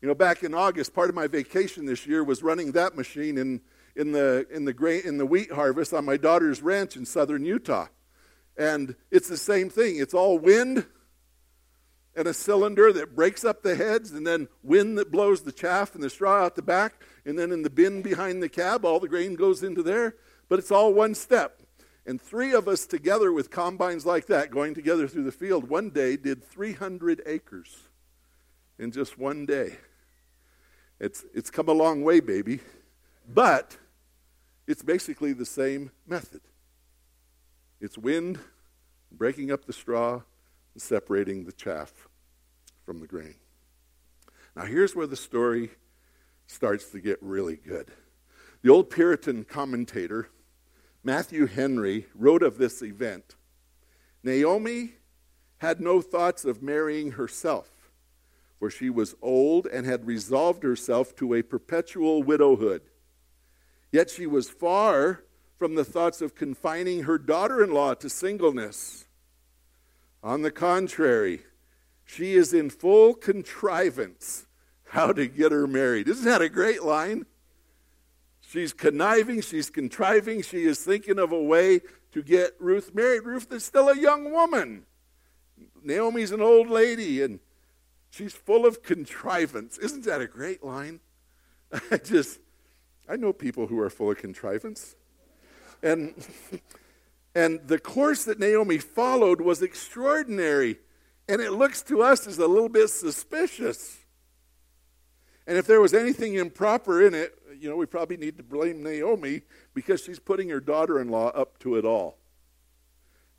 You 0.00 0.08
know, 0.08 0.14
back 0.14 0.42
in 0.42 0.54
August, 0.54 0.94
part 0.94 1.08
of 1.08 1.14
my 1.14 1.26
vacation 1.26 1.86
this 1.86 2.06
year 2.06 2.22
was 2.22 2.42
running 2.42 2.72
that 2.72 2.96
machine 2.96 3.38
in, 3.38 3.60
in, 3.96 4.12
the, 4.12 4.46
in, 4.50 4.64
the, 4.64 4.72
grain, 4.72 5.02
in 5.04 5.18
the 5.18 5.26
wheat 5.26 5.50
harvest 5.50 5.92
on 5.92 6.04
my 6.04 6.16
daughter's 6.16 6.62
ranch 6.62 6.96
in 6.96 7.06
southern 7.06 7.44
Utah. 7.44 7.86
And 8.56 8.94
it's 9.10 9.28
the 9.28 9.36
same 9.36 9.70
thing. 9.70 9.98
It's 9.98 10.14
all 10.14 10.38
wind 10.38 10.86
and 12.14 12.26
a 12.26 12.34
cylinder 12.34 12.92
that 12.94 13.14
breaks 13.14 13.44
up 13.44 13.62
the 13.62 13.74
heads, 13.74 14.12
and 14.12 14.26
then 14.26 14.48
wind 14.62 14.96
that 14.96 15.12
blows 15.12 15.42
the 15.42 15.52
chaff 15.52 15.94
and 15.94 16.02
the 16.02 16.08
straw 16.08 16.44
out 16.44 16.56
the 16.56 16.62
back. 16.62 17.02
And 17.26 17.38
then 17.38 17.52
in 17.52 17.62
the 17.62 17.70
bin 17.70 18.00
behind 18.00 18.42
the 18.42 18.48
cab, 18.48 18.84
all 18.84 19.00
the 19.00 19.08
grain 19.08 19.34
goes 19.34 19.62
into 19.62 19.82
there. 19.82 20.16
But 20.48 20.58
it's 20.58 20.70
all 20.70 20.94
one 20.94 21.14
step. 21.14 21.62
And 22.06 22.20
three 22.20 22.54
of 22.54 22.68
us 22.68 22.86
together 22.86 23.32
with 23.32 23.50
combines 23.50 24.06
like 24.06 24.26
that, 24.26 24.50
going 24.50 24.74
together 24.74 25.08
through 25.08 25.24
the 25.24 25.32
field, 25.32 25.68
one 25.68 25.90
day 25.90 26.16
did 26.16 26.42
300 26.44 27.20
acres 27.26 27.76
in 28.78 28.92
just 28.92 29.18
one 29.18 29.44
day. 29.44 29.76
It's, 31.00 31.24
it's 31.34 31.50
come 31.50 31.68
a 31.68 31.72
long 31.72 32.02
way, 32.02 32.20
baby. 32.20 32.60
But 33.28 33.76
it's 34.66 34.82
basically 34.82 35.32
the 35.32 35.46
same 35.46 35.90
method. 36.06 36.40
It's 37.80 37.98
wind 37.98 38.38
breaking 39.12 39.50
up 39.52 39.64
the 39.64 39.72
straw 39.72 40.22
and 40.74 40.82
separating 40.82 41.44
the 41.44 41.52
chaff 41.52 42.08
from 42.84 43.00
the 43.00 43.06
grain. 43.06 43.36
Now, 44.54 44.64
here's 44.64 44.96
where 44.96 45.06
the 45.06 45.16
story 45.16 45.70
starts 46.46 46.90
to 46.90 47.00
get 47.00 47.18
really 47.22 47.56
good. 47.56 47.88
The 48.62 48.70
old 48.70 48.90
Puritan 48.90 49.44
commentator, 49.44 50.28
Matthew 51.04 51.46
Henry, 51.46 52.06
wrote 52.14 52.42
of 52.42 52.58
this 52.58 52.82
event 52.82 53.36
Naomi 54.22 54.94
had 55.58 55.80
no 55.80 56.00
thoughts 56.00 56.44
of 56.44 56.62
marrying 56.62 57.12
herself, 57.12 57.70
for 58.58 58.70
she 58.70 58.90
was 58.90 59.14
old 59.22 59.66
and 59.66 59.86
had 59.86 60.06
resolved 60.06 60.62
herself 60.62 61.14
to 61.16 61.34
a 61.34 61.42
perpetual 61.42 62.22
widowhood. 62.22 62.82
Yet 63.96 64.10
she 64.10 64.26
was 64.26 64.50
far 64.50 65.24
from 65.56 65.74
the 65.74 65.82
thoughts 65.82 66.20
of 66.20 66.34
confining 66.34 67.04
her 67.04 67.16
daughter 67.16 67.64
in 67.64 67.72
law 67.72 67.94
to 67.94 68.10
singleness. 68.10 69.06
On 70.22 70.42
the 70.42 70.50
contrary, 70.50 71.40
she 72.04 72.34
is 72.34 72.52
in 72.52 72.68
full 72.68 73.14
contrivance 73.14 74.46
how 74.90 75.12
to 75.12 75.26
get 75.26 75.50
her 75.50 75.66
married. 75.66 76.08
Isn't 76.08 76.26
that 76.26 76.42
a 76.42 76.50
great 76.50 76.82
line? 76.82 77.24
She's 78.42 78.74
conniving, 78.74 79.40
she's 79.40 79.70
contriving, 79.70 80.42
she 80.42 80.64
is 80.64 80.78
thinking 80.80 81.18
of 81.18 81.32
a 81.32 81.42
way 81.42 81.80
to 82.12 82.22
get 82.22 82.50
Ruth 82.60 82.94
married. 82.94 83.22
Ruth 83.22 83.50
is 83.50 83.64
still 83.64 83.88
a 83.88 83.98
young 83.98 84.30
woman. 84.30 84.84
Naomi's 85.82 86.32
an 86.32 86.42
old 86.42 86.68
lady, 86.68 87.22
and 87.22 87.40
she's 88.10 88.34
full 88.34 88.66
of 88.66 88.82
contrivance. 88.82 89.78
Isn't 89.78 90.04
that 90.04 90.20
a 90.20 90.26
great 90.26 90.62
line? 90.62 91.00
I 91.90 91.96
just, 91.96 92.40
I 93.08 93.16
know 93.16 93.32
people 93.32 93.66
who 93.66 93.78
are 93.80 93.90
full 93.90 94.10
of 94.10 94.18
contrivance. 94.18 94.96
And, 95.82 96.14
and 97.34 97.60
the 97.66 97.78
course 97.78 98.24
that 98.24 98.38
Naomi 98.38 98.78
followed 98.78 99.40
was 99.40 99.62
extraordinary. 99.62 100.78
And 101.28 101.40
it 101.40 101.52
looks 101.52 101.82
to 101.84 102.02
us 102.02 102.26
as 102.26 102.38
a 102.38 102.46
little 102.46 102.68
bit 102.68 102.88
suspicious. 102.88 103.98
And 105.46 105.56
if 105.56 105.66
there 105.66 105.80
was 105.80 105.94
anything 105.94 106.34
improper 106.34 107.06
in 107.06 107.14
it, 107.14 107.38
you 107.58 107.68
know, 107.68 107.76
we 107.76 107.86
probably 107.86 108.16
need 108.16 108.36
to 108.36 108.42
blame 108.42 108.82
Naomi 108.82 109.42
because 109.74 110.02
she's 110.02 110.18
putting 110.18 110.48
her 110.48 110.60
daughter 110.60 111.00
in 111.00 111.08
law 111.08 111.28
up 111.28 111.58
to 111.60 111.76
it 111.76 111.84
all. 111.84 112.18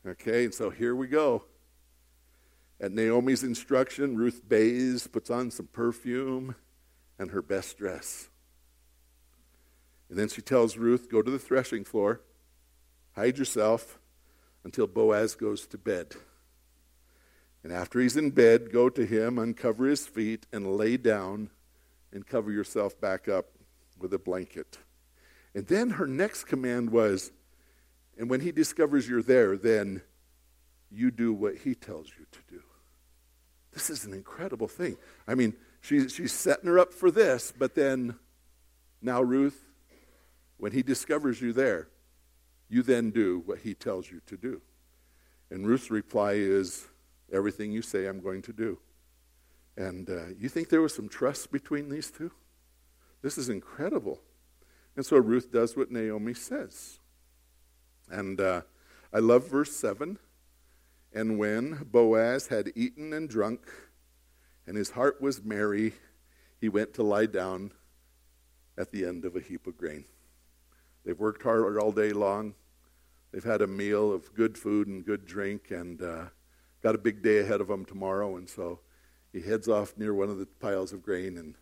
Okay, 0.05 0.45
and 0.45 0.53
so 0.53 0.69
here 0.69 0.95
we 0.95 1.07
go. 1.07 1.43
At 2.79 2.91
Naomi's 2.91 3.43
instruction, 3.43 4.15
Ruth 4.15 4.41
bathes, 4.47 5.07
puts 5.07 5.29
on 5.29 5.51
some 5.51 5.67
perfume 5.67 6.55
and 7.19 7.31
her 7.31 7.41
best 7.41 7.77
dress. 7.77 8.29
And 10.09 10.17
then 10.17 10.29
she 10.29 10.41
tells 10.41 10.77
Ruth, 10.77 11.09
Go 11.09 11.21
to 11.21 11.31
the 11.31 11.39
threshing 11.39 11.83
floor, 11.83 12.21
hide 13.15 13.37
yourself 13.37 13.99
until 14.63 14.87
Boaz 14.87 15.35
goes 15.35 15.67
to 15.67 15.77
bed. 15.77 16.15
And 17.63 17.73
after 17.73 17.99
he's 17.99 18.15
in 18.15 18.31
bed, 18.31 18.71
go 18.71 18.89
to 18.89 19.05
him, 19.05 19.37
uncover 19.37 19.87
his 19.87 20.07
feet, 20.07 20.45
and 20.53 20.77
lay 20.77 20.95
down 20.95 21.49
and 22.13 22.25
cover 22.25 22.51
yourself 22.51 22.99
back 22.99 23.27
up 23.27 23.47
with 23.99 24.13
a 24.13 24.19
blanket. 24.19 24.77
And 25.53 25.67
then 25.67 25.91
her 25.91 26.07
next 26.07 26.45
command 26.45 26.91
was, 26.91 27.31
and 28.17 28.29
when 28.29 28.41
he 28.41 28.51
discovers 28.51 29.09
you're 29.09 29.23
there, 29.23 29.57
then 29.57 30.01
you 30.89 31.11
do 31.11 31.33
what 31.33 31.57
he 31.57 31.75
tells 31.75 32.09
you 32.17 32.25
to 32.31 32.39
do. 32.49 32.61
This 33.73 33.89
is 33.89 34.05
an 34.05 34.13
incredible 34.13 34.67
thing. 34.67 34.97
I 35.27 35.35
mean, 35.35 35.53
she, 35.81 36.07
she's 36.07 36.31
setting 36.31 36.67
her 36.67 36.79
up 36.79 36.93
for 36.93 37.11
this, 37.11 37.53
but 37.57 37.75
then 37.75 38.15
now, 39.01 39.21
Ruth, 39.21 39.66
when 40.57 40.71
he 40.71 40.83
discovers 40.83 41.41
you 41.41 41.53
there, 41.53 41.87
you 42.69 42.83
then 42.83 43.11
do 43.11 43.43
what 43.45 43.59
he 43.59 43.73
tells 43.73 44.11
you 44.11 44.21
to 44.25 44.37
do. 44.37 44.61
And 45.49 45.65
Ruth's 45.65 45.89
reply 45.89 46.33
is, 46.33 46.87
Everything 47.31 47.71
you 47.71 47.81
say, 47.81 48.05
I'm 48.05 48.21
going 48.21 48.41
to 48.43 48.53
do. 48.53 48.79
And 49.75 50.09
uh, 50.09 50.27
you 50.39 50.49
think 50.49 50.69
there 50.69 50.81
was 50.81 50.95
some 50.95 51.09
trust 51.09 51.51
between 51.51 51.89
these 51.89 52.09
two? 52.09 52.31
This 53.21 53.37
is 53.37 53.49
incredible. 53.49 54.21
And 54.95 55.05
so 55.05 55.17
Ruth 55.17 55.51
does 55.51 55.75
what 55.75 55.91
Naomi 55.91 56.33
says. 56.33 56.99
And 58.09 58.39
uh, 58.39 58.61
I 59.13 59.19
love 59.19 59.49
verse 59.49 59.75
7. 59.75 60.17
And 61.13 61.37
when 61.37 61.85
Boaz 61.91 62.47
had 62.47 62.71
eaten 62.75 63.13
and 63.13 63.29
drunk, 63.29 63.61
and 64.65 64.77
his 64.77 64.91
heart 64.91 65.21
was 65.21 65.43
merry, 65.43 65.93
he 66.59 66.69
went 66.69 66.93
to 66.95 67.03
lie 67.03 67.25
down 67.25 67.71
at 68.77 68.91
the 68.91 69.05
end 69.05 69.25
of 69.25 69.35
a 69.35 69.41
heap 69.41 69.67
of 69.67 69.77
grain. 69.77 70.05
They've 71.07 71.17
worked 71.17 71.41
hard 71.41 71.77
all 71.77 71.93
day 71.93 72.11
long. 72.11 72.53
They've 73.31 73.41
had 73.41 73.61
a 73.61 73.67
meal 73.67 74.11
of 74.11 74.33
good 74.33 74.57
food 74.57 74.89
and 74.89 75.05
good 75.05 75.25
drink, 75.25 75.71
and 75.71 76.01
uh, 76.01 76.25
got 76.83 76.95
a 76.95 76.97
big 76.97 77.23
day 77.23 77.37
ahead 77.39 77.61
of 77.61 77.69
them 77.69 77.85
tomorrow, 77.85 78.35
and 78.35 78.49
so 78.49 78.81
he 79.31 79.39
heads 79.39 79.69
off 79.69 79.97
near 79.97 80.13
one 80.13 80.29
of 80.29 80.37
the 80.37 80.45
piles 80.45 80.91
of 80.91 81.01
grain 81.01 81.37
and 81.37 81.55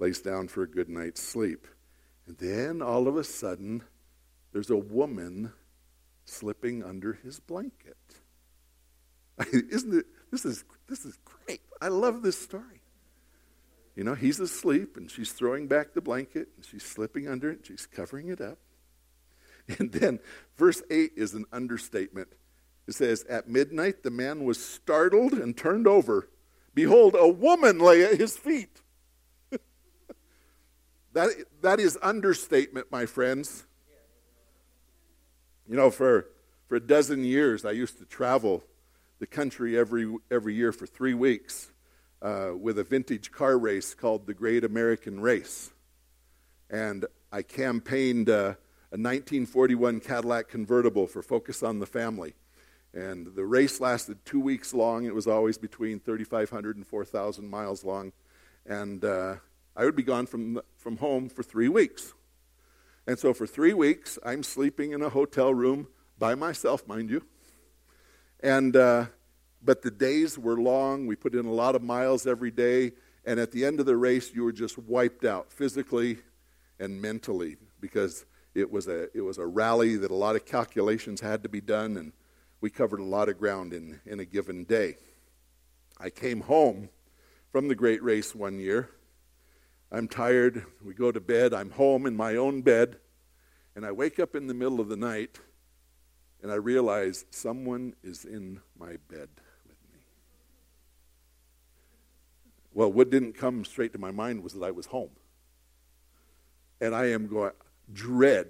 lays 0.00 0.20
down 0.20 0.48
for 0.48 0.64
a 0.64 0.66
good 0.66 0.88
night's 0.88 1.22
sleep. 1.22 1.68
And 2.26 2.36
then 2.38 2.82
all 2.82 3.06
of 3.06 3.16
a 3.16 3.22
sudden, 3.22 3.84
there's 4.52 4.70
a 4.70 4.76
woman 4.76 5.52
slipping 6.24 6.82
under 6.82 7.12
his 7.12 7.38
blanket. 7.38 7.96
Isn't 9.52 9.94
it? 9.94 10.06
This 10.32 10.44
is, 10.44 10.64
this 10.88 11.04
is 11.04 11.16
great. 11.24 11.60
I 11.80 11.86
love 11.86 12.22
this 12.22 12.36
story. 12.36 12.82
You 13.94 14.02
know, 14.02 14.16
he's 14.16 14.40
asleep 14.40 14.96
and 14.96 15.08
she's 15.08 15.30
throwing 15.30 15.68
back 15.68 15.94
the 15.94 16.00
blanket 16.00 16.48
and 16.56 16.64
she's 16.64 16.82
slipping 16.82 17.28
under 17.28 17.48
it 17.48 17.58
and 17.58 17.66
she's 17.66 17.86
covering 17.86 18.26
it 18.26 18.40
up. 18.40 18.58
And 19.78 19.92
then 19.92 20.18
verse 20.56 20.82
8 20.90 21.12
is 21.16 21.34
an 21.34 21.44
understatement. 21.52 22.28
It 22.86 22.94
says, 22.94 23.24
At 23.24 23.48
midnight 23.48 24.02
the 24.02 24.10
man 24.10 24.44
was 24.44 24.62
startled 24.62 25.32
and 25.32 25.56
turned 25.56 25.86
over. 25.86 26.28
Behold, 26.74 27.14
a 27.18 27.28
woman 27.28 27.78
lay 27.78 28.04
at 28.04 28.18
his 28.18 28.36
feet. 28.36 28.80
that, 31.12 31.28
that 31.60 31.80
is 31.80 31.98
understatement, 32.02 32.90
my 32.90 33.06
friends. 33.06 33.64
You 35.68 35.76
know, 35.76 35.90
for, 35.90 36.26
for 36.66 36.76
a 36.76 36.80
dozen 36.80 37.24
years, 37.24 37.64
I 37.64 37.70
used 37.70 37.98
to 37.98 38.04
travel 38.04 38.64
the 39.20 39.26
country 39.26 39.78
every, 39.78 40.12
every 40.30 40.54
year 40.54 40.72
for 40.72 40.86
three 40.86 41.14
weeks. 41.14 41.72
uh, 42.22 42.52
with 42.56 42.78
a 42.78 42.84
vintage 42.84 43.32
car 43.32 43.58
race 43.58 43.94
called 43.94 44.26
the 44.26 44.34
Great 44.34 44.64
American 44.64 45.20
Race. 45.20 45.72
And 46.70 47.04
I 47.32 47.42
campaigned 47.42 48.30
uh, 48.30 48.54
a 48.92 49.00
1941 49.00 50.00
Cadillac 50.00 50.48
convertible 50.48 51.06
for 51.06 51.22
Focus 51.22 51.62
on 51.62 51.78
the 51.78 51.86
Family. 51.86 52.34
And 52.92 53.26
the 53.34 53.46
race 53.46 53.80
lasted 53.80 54.22
two 54.26 54.38
weeks 54.38 54.74
long. 54.74 55.06
It 55.06 55.14
was 55.14 55.26
always 55.26 55.56
between 55.56 55.98
3,500 55.98 56.76
and 56.76 56.86
4,000 56.86 57.48
miles 57.48 57.84
long. 57.84 58.12
And 58.66 59.02
uh, 59.02 59.36
I 59.74 59.86
would 59.86 59.96
be 59.96 60.02
gone 60.02 60.26
from, 60.26 60.60
from 60.76 60.98
home 60.98 61.30
for 61.30 61.42
three 61.42 61.70
weeks. 61.70 62.12
And 63.06 63.18
so 63.18 63.32
for 63.32 63.46
three 63.46 63.72
weeks, 63.72 64.18
I'm 64.26 64.42
sleeping 64.42 64.92
in 64.92 65.00
a 65.00 65.08
hotel 65.08 65.54
room 65.54 65.88
by 66.18 66.34
myself, 66.34 66.86
mind 66.86 67.08
you. 67.08 67.24
And, 68.40 68.76
uh, 68.76 69.06
but 69.64 69.80
the 69.80 69.90
days 69.90 70.38
were 70.38 70.60
long. 70.60 71.06
We 71.06 71.16
put 71.16 71.34
in 71.34 71.46
a 71.46 71.52
lot 71.52 71.74
of 71.74 71.82
miles 71.82 72.26
every 72.26 72.50
day. 72.50 72.92
And 73.24 73.40
at 73.40 73.52
the 73.52 73.64
end 73.64 73.80
of 73.80 73.86
the 73.86 73.96
race, 73.96 74.34
you 74.34 74.44
were 74.44 74.52
just 74.52 74.76
wiped 74.76 75.24
out 75.24 75.50
physically 75.50 76.18
and 76.78 77.00
mentally 77.00 77.56
because 77.80 78.26
it 78.54 78.70
was 78.70 78.88
a, 78.88 79.08
it 79.16 79.22
was 79.22 79.38
a 79.38 79.46
rally 79.46 79.96
that 79.96 80.10
a 80.10 80.14
lot 80.14 80.36
of 80.36 80.44
calculations 80.44 81.20
had 81.20 81.42
to 81.42 81.48
be 81.48 81.60
done. 81.60 81.96
And 81.96 82.12
we 82.60 82.70
covered 82.70 83.00
a 83.00 83.04
lot 83.04 83.28
of 83.28 83.38
ground 83.38 83.72
in, 83.72 84.00
in 84.06 84.20
a 84.20 84.24
given 84.24 84.64
day. 84.64 84.96
I 85.98 86.10
came 86.10 86.40
home 86.40 86.88
from 87.50 87.68
the 87.68 87.74
great 87.74 88.02
race 88.02 88.34
one 88.34 88.58
year. 88.58 88.90
I'm 89.90 90.08
tired. 90.08 90.64
We 90.84 90.94
go 90.94 91.12
to 91.12 91.20
bed. 91.20 91.52
I'm 91.52 91.70
home 91.70 92.06
in 92.06 92.16
my 92.16 92.36
own 92.36 92.62
bed. 92.62 92.96
And 93.74 93.86
I 93.86 93.92
wake 93.92 94.18
up 94.18 94.34
in 94.34 94.46
the 94.46 94.54
middle 94.54 94.80
of 94.80 94.88
the 94.88 94.96
night 94.96 95.38
and 96.42 96.50
I 96.50 96.56
realize 96.56 97.24
someone 97.30 97.94
is 98.02 98.24
in 98.24 98.60
my 98.78 98.96
bed 99.08 99.28
with 99.66 99.76
me. 99.92 100.00
Well, 102.72 102.92
what 102.92 103.10
didn't 103.10 103.34
come 103.34 103.64
straight 103.64 103.92
to 103.92 103.98
my 103.98 104.10
mind 104.10 104.42
was 104.42 104.54
that 104.54 104.64
I 104.64 104.72
was 104.72 104.86
home. 104.86 105.10
And 106.80 106.94
I 106.94 107.06
am 107.10 107.28
going, 107.28 107.52
dread 107.90 108.48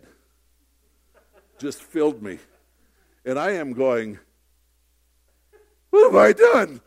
just 1.59 1.83
filled 1.83 2.23
me. 2.23 2.39
And 3.25 3.39
I 3.39 3.53
am 3.53 3.73
going, 3.73 4.19
what 5.91 6.13
have 6.13 6.17
I 6.17 6.33
done? 6.33 6.81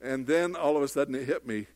And 0.00 0.26
then 0.26 0.56
all 0.56 0.76
of 0.76 0.82
a 0.82 0.88
sudden 0.88 1.14
it 1.14 1.26
hit 1.26 1.46
me. 1.46 1.66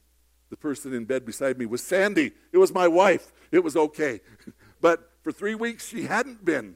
The 0.49 0.57
person 0.57 0.95
in 0.95 1.05
bed 1.05 1.27
beside 1.27 1.59
me 1.59 1.67
was 1.67 1.83
Sandy. 1.83 2.33
It 2.53 2.59
was 2.59 2.73
my 2.73 2.89
wife. 2.89 3.33
It 3.51 3.63
was 3.63 3.77
okay. 3.77 4.21
But 4.81 5.13
for 5.23 5.31
three 5.31 5.55
weeks 5.55 5.87
she 5.87 6.05
hadn't 6.05 6.45
been. 6.45 6.75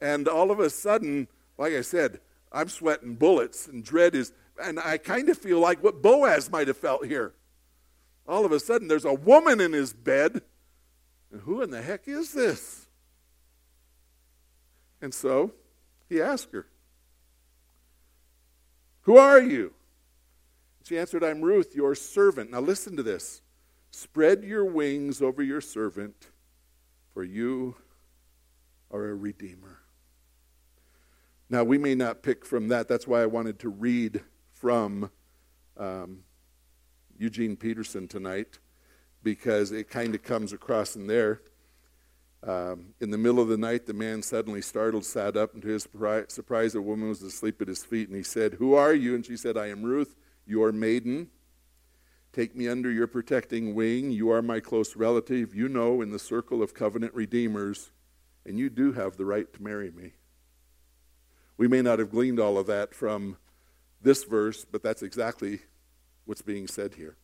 And 0.00 0.26
all 0.26 0.50
of 0.50 0.58
a 0.58 0.68
sudden, 0.70 1.28
like 1.56 1.72
I 1.72 1.82
said, 1.82 2.18
I'm 2.50 2.68
sweating 2.68 3.14
bullets, 3.14 3.68
and 3.68 3.84
dread 3.84 4.16
is, 4.16 4.32
and 4.60 4.80
I 4.80 4.98
kind 4.98 5.28
of 5.28 5.38
feel 5.38 5.60
like 5.60 5.82
what 5.82 6.02
Boaz 6.02 6.50
might 6.50 6.66
have 6.66 6.76
felt 6.76 7.06
here. 7.06 7.34
All 8.26 8.44
of 8.44 8.50
a 8.50 8.58
sudden, 8.58 8.88
there's 8.88 9.04
a 9.04 9.14
woman 9.14 9.60
in 9.60 9.72
his 9.72 9.92
bed. 9.92 10.42
And 11.30 11.42
who 11.42 11.62
in 11.62 11.70
the 11.70 11.82
heck 11.82 12.08
is 12.08 12.32
this? 12.32 12.86
And 15.00 15.12
so 15.12 15.52
he 16.08 16.20
asked 16.20 16.52
her, 16.52 16.66
Who 19.02 19.16
are 19.16 19.40
you? 19.40 19.74
She 20.84 20.98
answered, 20.98 21.22
I'm 21.22 21.42
Ruth, 21.42 21.74
your 21.74 21.94
servant. 21.94 22.50
Now 22.50 22.60
listen 22.60 22.96
to 22.96 23.02
this. 23.02 23.42
Spread 23.90 24.42
your 24.42 24.64
wings 24.64 25.20
over 25.20 25.42
your 25.42 25.60
servant, 25.60 26.28
for 27.12 27.24
you 27.24 27.76
are 28.90 29.04
a 29.08 29.14
redeemer. 29.14 29.80
Now, 31.50 31.64
we 31.64 31.78
may 31.78 31.94
not 31.94 32.22
pick 32.22 32.44
from 32.44 32.68
that. 32.68 32.88
That's 32.88 33.06
why 33.06 33.22
I 33.22 33.26
wanted 33.26 33.58
to 33.60 33.70
read 33.70 34.22
from 34.52 35.10
um, 35.78 36.20
Eugene 37.18 37.56
Peterson 37.56 38.06
tonight, 38.06 38.58
because 39.22 39.72
it 39.72 39.90
kind 39.90 40.14
of 40.14 40.22
comes 40.22 40.52
across 40.52 40.96
in 40.96 41.06
there. 41.06 41.42
Um, 42.42 42.94
in 43.00 43.10
the 43.10 43.18
middle 43.18 43.40
of 43.40 43.48
the 43.48 43.56
night, 43.56 43.86
the 43.86 43.94
man 43.94 44.22
suddenly 44.22 44.62
startled, 44.62 45.04
sat 45.04 45.36
up, 45.36 45.54
and 45.54 45.62
to 45.62 45.68
his 45.68 45.88
surprise, 46.28 46.74
a 46.74 46.80
woman 46.80 47.08
was 47.08 47.22
asleep 47.22 47.60
at 47.60 47.68
his 47.68 47.84
feet. 47.84 48.08
And 48.08 48.16
he 48.16 48.22
said, 48.22 48.54
Who 48.54 48.74
are 48.74 48.94
you? 48.94 49.14
And 49.14 49.26
she 49.26 49.36
said, 49.36 49.56
I 49.56 49.68
am 49.68 49.82
Ruth, 49.82 50.14
your 50.46 50.70
maiden. 50.70 51.30
Take 52.32 52.54
me 52.54 52.68
under 52.68 52.90
your 52.90 53.06
protecting 53.06 53.74
wing. 53.74 54.12
You 54.12 54.30
are 54.30 54.42
my 54.42 54.60
close 54.60 54.94
relative. 54.94 55.54
You 55.54 55.68
know, 55.68 56.00
in 56.00 56.10
the 56.10 56.18
circle 56.18 56.62
of 56.62 56.74
covenant 56.74 57.14
redeemers, 57.14 57.90
and 58.46 58.58
you 58.58 58.70
do 58.70 58.92
have 58.92 59.16
the 59.16 59.24
right 59.24 59.52
to 59.52 59.62
marry 59.62 59.90
me. 59.90 60.12
We 61.56 61.66
may 61.66 61.82
not 61.82 61.98
have 61.98 62.10
gleaned 62.10 62.38
all 62.38 62.56
of 62.56 62.68
that 62.68 62.94
from 62.94 63.36
this 64.00 64.22
verse, 64.22 64.64
but 64.64 64.82
that's 64.82 65.02
exactly 65.02 65.60
what's 66.24 66.42
being 66.42 66.68
said 66.68 66.94
here. 66.94 67.16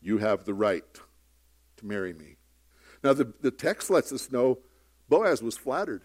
You 0.00 0.18
have 0.18 0.44
the 0.44 0.54
right 0.54 0.84
to 1.76 1.86
marry 1.86 2.12
me. 2.12 2.36
Now, 3.02 3.12
the, 3.12 3.32
the 3.40 3.50
text 3.50 3.90
lets 3.90 4.12
us 4.12 4.30
know 4.30 4.58
Boaz 5.08 5.42
was 5.42 5.56
flattered. 5.56 6.02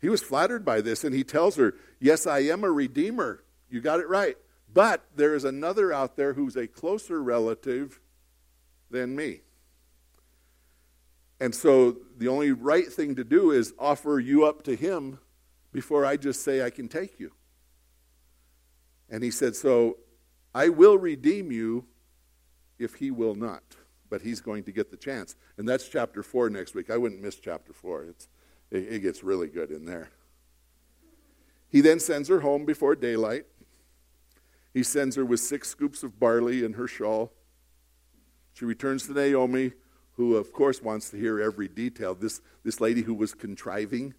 He 0.00 0.08
was 0.08 0.22
flattered 0.22 0.64
by 0.64 0.80
this, 0.80 1.04
and 1.04 1.14
he 1.14 1.24
tells 1.24 1.56
her, 1.56 1.74
Yes, 2.00 2.26
I 2.26 2.40
am 2.40 2.64
a 2.64 2.70
redeemer. 2.70 3.44
You 3.70 3.80
got 3.80 4.00
it 4.00 4.08
right. 4.08 4.36
But 4.72 5.04
there 5.14 5.34
is 5.34 5.44
another 5.44 5.92
out 5.92 6.16
there 6.16 6.34
who's 6.34 6.56
a 6.56 6.66
closer 6.66 7.22
relative 7.22 8.00
than 8.90 9.14
me. 9.14 9.40
And 11.40 11.54
so 11.54 11.96
the 12.16 12.28
only 12.28 12.52
right 12.52 12.92
thing 12.92 13.14
to 13.16 13.24
do 13.24 13.50
is 13.50 13.72
offer 13.78 14.18
you 14.18 14.44
up 14.44 14.62
to 14.64 14.76
him 14.76 15.18
before 15.72 16.04
I 16.04 16.16
just 16.16 16.42
say 16.42 16.64
I 16.64 16.70
can 16.70 16.88
take 16.88 17.18
you. 17.18 17.32
And 19.10 19.22
he 19.22 19.30
said, 19.30 19.54
So 19.56 19.98
I 20.54 20.68
will 20.68 20.98
redeem 20.98 21.52
you 21.52 21.86
if 22.78 22.96
he 22.96 23.10
will 23.10 23.34
not. 23.34 23.62
But 24.10 24.22
he's 24.22 24.40
going 24.40 24.64
to 24.64 24.72
get 24.72 24.90
the 24.90 24.96
chance. 24.96 25.36
And 25.56 25.68
that's 25.68 25.88
chapter 25.88 26.22
4 26.22 26.50
next 26.50 26.74
week. 26.74 26.90
I 26.90 26.96
wouldn't 26.96 27.22
miss 27.22 27.36
chapter 27.36 27.72
4. 27.72 28.04
It's, 28.04 28.28
it, 28.70 28.92
it 28.94 28.98
gets 29.00 29.24
really 29.24 29.48
good 29.48 29.70
in 29.70 29.84
there. 29.84 30.10
He 31.68 31.80
then 31.80 31.98
sends 31.98 32.28
her 32.28 32.40
home 32.40 32.64
before 32.64 32.94
daylight. 32.94 33.46
He 34.72 34.82
sends 34.82 35.16
her 35.16 35.24
with 35.24 35.40
six 35.40 35.68
scoops 35.68 36.02
of 36.02 36.20
barley 36.20 36.64
in 36.64 36.74
her 36.74 36.86
shawl. 36.86 37.32
She 38.52 38.64
returns 38.64 39.06
to 39.06 39.12
Naomi 39.12 39.72
who, 40.16 40.36
of 40.36 40.52
course, 40.52 40.80
wants 40.80 41.10
to 41.10 41.16
hear 41.16 41.40
every 41.40 41.68
detail. 41.68 42.14
This, 42.14 42.40
this 42.64 42.80
lady 42.80 43.02
who 43.02 43.14
was 43.14 43.34
contriving, 43.34 44.14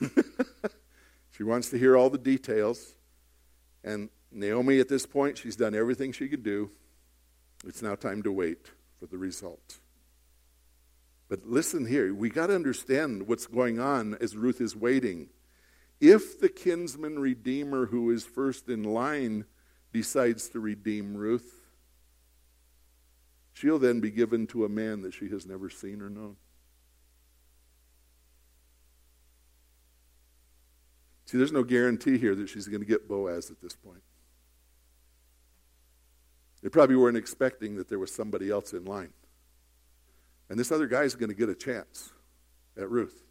she 1.30 1.42
wants 1.42 1.70
to 1.70 1.78
hear 1.78 1.96
all 1.96 2.08
the 2.08 2.18
details. 2.18 2.94
And 3.82 4.10
Naomi, 4.30 4.78
at 4.80 4.88
this 4.88 5.06
point, 5.06 5.38
she's 5.38 5.56
done 5.56 5.74
everything 5.74 6.12
she 6.12 6.28
could 6.28 6.42
do. 6.42 6.70
It's 7.66 7.82
now 7.82 7.94
time 7.94 8.22
to 8.22 8.32
wait 8.32 8.70
for 8.98 9.06
the 9.06 9.18
result. 9.18 9.78
But 11.28 11.46
listen 11.46 11.86
here, 11.86 12.14
we 12.14 12.30
got 12.30 12.46
to 12.46 12.54
understand 12.54 13.26
what's 13.26 13.46
going 13.46 13.78
on 13.78 14.16
as 14.20 14.36
Ruth 14.36 14.60
is 14.60 14.74
waiting. 14.74 15.28
If 16.00 16.40
the 16.40 16.48
kinsman 16.48 17.18
redeemer 17.18 17.86
who 17.86 18.10
is 18.10 18.24
first 18.24 18.68
in 18.68 18.82
line 18.82 19.44
decides 19.92 20.48
to 20.50 20.60
redeem 20.60 21.16
Ruth, 21.16 21.58
She'll 23.58 23.80
then 23.80 23.98
be 23.98 24.12
given 24.12 24.46
to 24.48 24.64
a 24.64 24.68
man 24.68 25.02
that 25.02 25.12
she 25.12 25.28
has 25.30 25.44
never 25.44 25.68
seen 25.68 26.00
or 26.00 26.08
known. 26.08 26.36
See, 31.24 31.38
there's 31.38 31.50
no 31.50 31.64
guarantee 31.64 32.18
here 32.18 32.36
that 32.36 32.48
she's 32.48 32.68
going 32.68 32.82
to 32.82 32.86
get 32.86 33.08
Boaz 33.08 33.50
at 33.50 33.60
this 33.60 33.74
point. 33.74 34.02
They 36.62 36.68
probably 36.68 36.96
weren't 36.96 37.16
expecting 37.16 37.76
that 37.76 37.88
there 37.88 37.98
was 37.98 38.12
somebody 38.12 38.50
else 38.50 38.72
in 38.72 38.84
line. 38.84 39.12
And 40.48 40.58
this 40.58 40.72
other 40.72 40.86
guy 40.86 41.02
is 41.02 41.14
going 41.14 41.28
to 41.28 41.34
get 41.34 41.48
a 41.48 41.54
chance 41.54 42.12
at 42.76 42.90
Ruth 42.90 43.22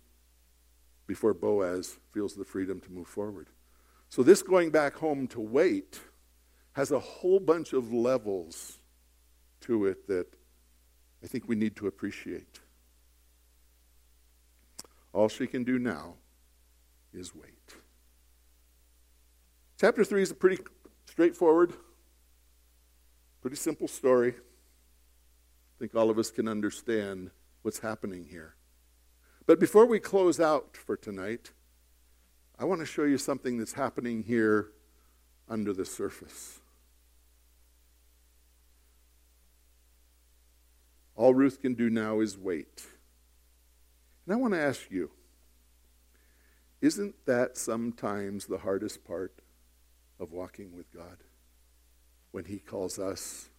before 1.08 1.34
Boaz 1.34 1.98
feels 2.12 2.36
the 2.36 2.46
freedom 2.46 2.80
to 2.82 2.92
move 2.92 3.08
forward. 3.08 3.48
So, 4.10 4.24
this 4.24 4.42
going 4.42 4.70
back 4.70 4.96
home 4.96 5.28
to 5.28 5.42
wait 5.42 6.00
has 6.74 6.92
a 6.92 7.00
whole 7.00 7.40
bunch 7.40 7.74
of 7.74 7.92
levels 7.92 8.80
to 9.62 9.88
it 9.88 10.08
that 10.08 10.28
I 11.24 11.28
think 11.28 11.48
we 11.48 11.56
need 11.56 11.76
to 11.78 11.88
appreciate. 11.88 12.60
All 15.14 15.28
she 15.28 15.48
can 15.48 15.64
do 15.64 15.80
now 15.80 16.16
is 17.14 17.34
wait. 17.34 17.76
Chapter 19.80 20.04
3 20.04 20.22
is 20.22 20.32
a 20.32 20.36
pretty 20.36 20.62
straightforward, 21.10 21.74
pretty 23.42 23.56
simple 23.56 23.88
story. 23.88 24.34
I 24.34 25.80
think 25.80 25.96
all 25.96 26.10
of 26.10 26.18
us 26.18 26.32
can 26.32 26.48
understand 26.48 27.32
what's 27.62 27.80
happening 27.80 28.26
here. 28.30 28.56
But 29.46 29.60
before 29.60 29.86
we 29.86 30.00
close 30.00 30.40
out 30.40 30.76
for 30.76 30.98
tonight, 30.98 31.52
I 32.60 32.66
want 32.66 32.82
to 32.82 32.86
show 32.86 33.04
you 33.04 33.18
something 33.18 33.58
that's 33.58 33.74
happening 33.74 34.24
here 34.24 34.72
under 35.48 35.74
the 35.74 35.86
surface. 35.86 36.60
All 41.16 41.34
Ruth 41.34 41.62
can 41.62 41.74
do 41.74 41.90
now 41.90 42.20
is 42.20 42.38
wait. 42.38 42.86
And 44.26 44.34
I 44.34 44.38
want 44.38 44.54
to 44.54 44.60
ask 44.60 44.92
you 44.92 45.12
isn't 46.80 47.16
that 47.26 47.58
sometimes 47.58 48.46
the 48.46 48.60
hardest 48.60 49.04
part 49.04 49.34
of 50.20 50.32
walking 50.32 50.76
with 50.76 50.92
God? 50.94 51.18
When 52.32 52.46
He 52.46 52.60
calls 52.60 53.00
us 53.00 53.50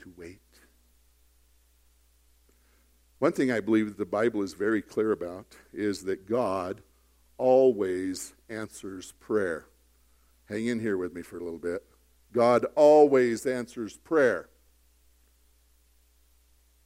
to 0.00 0.12
wait. 0.16 0.40
One 3.18 3.32
thing 3.32 3.50
I 3.50 3.60
believe 3.60 3.86
that 3.86 3.98
the 3.98 4.06
Bible 4.06 4.42
is 4.42 4.54
very 4.54 4.80
clear 4.80 5.10
about 5.10 5.56
is 5.72 6.04
that 6.04 6.28
God 6.28 6.82
always 7.36 8.34
answers 8.48 9.12
prayer. 9.18 9.66
Hang 10.48 10.66
in 10.66 10.80
here 10.80 10.96
with 10.96 11.14
me 11.14 11.22
for 11.22 11.38
a 11.38 11.42
little 11.42 11.58
bit. 11.58 11.84
God 12.32 12.66
always 12.76 13.44
answers 13.46 13.96
prayer. 13.96 14.48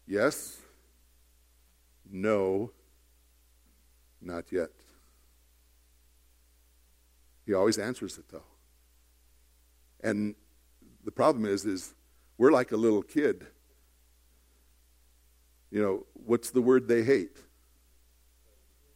Yes? 0.07 0.61
No? 2.11 2.71
Not 4.21 4.53
yet. 4.53 4.71
He 7.45 7.55
always 7.55 7.79
answers 7.79 8.19
it 8.19 8.25
though. 8.31 8.45
And 10.03 10.35
the 11.05 11.11
problem 11.13 11.45
is 11.45 11.65
is 11.65 11.95
we're 12.39 12.53
like 12.53 12.73
a 12.73 12.77
little 12.77 13.03
kid. 13.03 13.47
You 15.71 15.83
know, 15.83 16.07
what's 16.13 16.51
the 16.51 16.63
word 16.63 16.89
they 16.89 17.03
hate? 17.03 17.39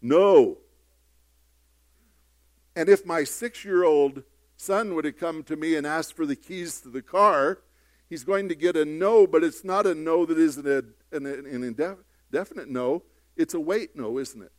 No. 0.02 0.58
And 2.74 2.88
if 2.88 3.06
my 3.06 3.22
6-year-old 3.22 4.22
son 4.56 4.94
would 4.94 5.04
have 5.04 5.16
come 5.16 5.42
to 5.44 5.56
me 5.56 5.76
and 5.76 5.86
asked 5.86 6.14
for 6.14 6.26
the 6.26 6.36
keys 6.36 6.80
to 6.82 6.90
the 6.90 7.02
car, 7.02 7.60
he's 8.08 8.24
going 8.24 8.48
to 8.50 8.54
get 8.54 8.76
a 8.76 8.84
no, 8.84 9.26
but 9.26 9.42
it's 9.42 9.64
not 9.64 9.86
a 9.86 9.94
no 9.94 10.26
that 10.26 10.38
isn't 10.38 10.66
a, 10.66 10.84
an, 11.16 11.26
an 11.26 11.62
indefinite 11.64 12.68
no. 12.68 13.02
It's 13.36 13.54
a 13.54 13.60
wait 13.60 13.96
no, 13.96 14.18
isn't 14.18 14.42
it? 14.42 14.52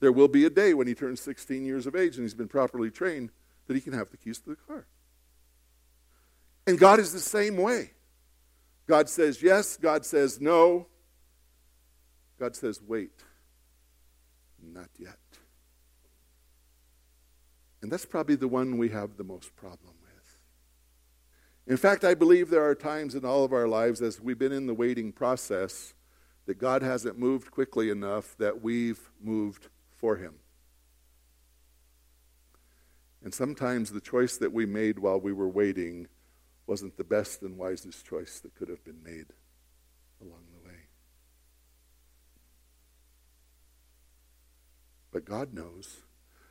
There 0.00 0.12
will 0.12 0.28
be 0.28 0.44
a 0.44 0.50
day 0.50 0.74
when 0.74 0.86
he 0.86 0.94
turns 0.94 1.20
16 1.20 1.64
years 1.64 1.86
of 1.86 1.96
age 1.96 2.16
and 2.16 2.24
he's 2.24 2.34
been 2.34 2.48
properly 2.48 2.90
trained 2.90 3.30
that 3.66 3.74
he 3.74 3.80
can 3.80 3.92
have 3.92 4.10
the 4.10 4.16
keys 4.16 4.38
to 4.40 4.50
the 4.50 4.56
car. 4.56 4.86
And 6.68 6.78
God 6.78 7.00
is 7.00 7.14
the 7.14 7.18
same 7.18 7.56
way. 7.56 7.92
God 8.86 9.08
says 9.08 9.42
yes, 9.42 9.78
God 9.78 10.04
says 10.04 10.38
no. 10.38 10.86
God 12.38 12.54
says 12.54 12.82
wait. 12.86 13.24
Not 14.62 14.90
yet. 14.98 15.16
And 17.80 17.90
that's 17.90 18.04
probably 18.04 18.34
the 18.34 18.48
one 18.48 18.76
we 18.76 18.90
have 18.90 19.16
the 19.16 19.24
most 19.24 19.56
problem 19.56 19.94
with. 20.02 20.36
In 21.66 21.78
fact, 21.78 22.04
I 22.04 22.12
believe 22.12 22.50
there 22.50 22.68
are 22.68 22.74
times 22.74 23.14
in 23.14 23.24
all 23.24 23.44
of 23.44 23.54
our 23.54 23.66
lives 23.66 24.02
as 24.02 24.20
we've 24.20 24.38
been 24.38 24.52
in 24.52 24.66
the 24.66 24.74
waiting 24.74 25.10
process 25.10 25.94
that 26.44 26.58
God 26.58 26.82
hasn't 26.82 27.18
moved 27.18 27.50
quickly 27.50 27.88
enough 27.88 28.36
that 28.36 28.60
we've 28.60 29.10
moved 29.22 29.68
for 29.96 30.16
Him. 30.16 30.34
And 33.24 33.32
sometimes 33.32 33.90
the 33.90 34.02
choice 34.02 34.36
that 34.36 34.52
we 34.52 34.66
made 34.66 34.98
while 34.98 35.18
we 35.18 35.32
were 35.32 35.48
waiting 35.48 36.08
wasn't 36.68 36.96
the 36.98 37.04
best 37.04 37.40
and 37.42 37.56
wisest 37.56 38.06
choice 38.06 38.40
that 38.40 38.54
could 38.54 38.68
have 38.68 38.84
been 38.84 39.02
made 39.02 39.26
along 40.20 40.44
the 40.52 40.68
way. 40.68 40.76
But 45.10 45.24
God 45.24 45.54
knows, 45.54 46.02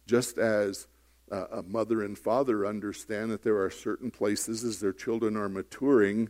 just 0.08 0.40
as 0.40 0.88
a 1.30 1.62
mother 1.62 2.04
and 2.04 2.18
father 2.18 2.66
understand 2.66 3.30
that 3.32 3.44
there 3.44 3.62
are 3.62 3.70
certain 3.70 4.10
places 4.10 4.64
as 4.64 4.80
their 4.80 4.94
children 4.94 5.38
are 5.38 5.50
maturing 5.50 6.30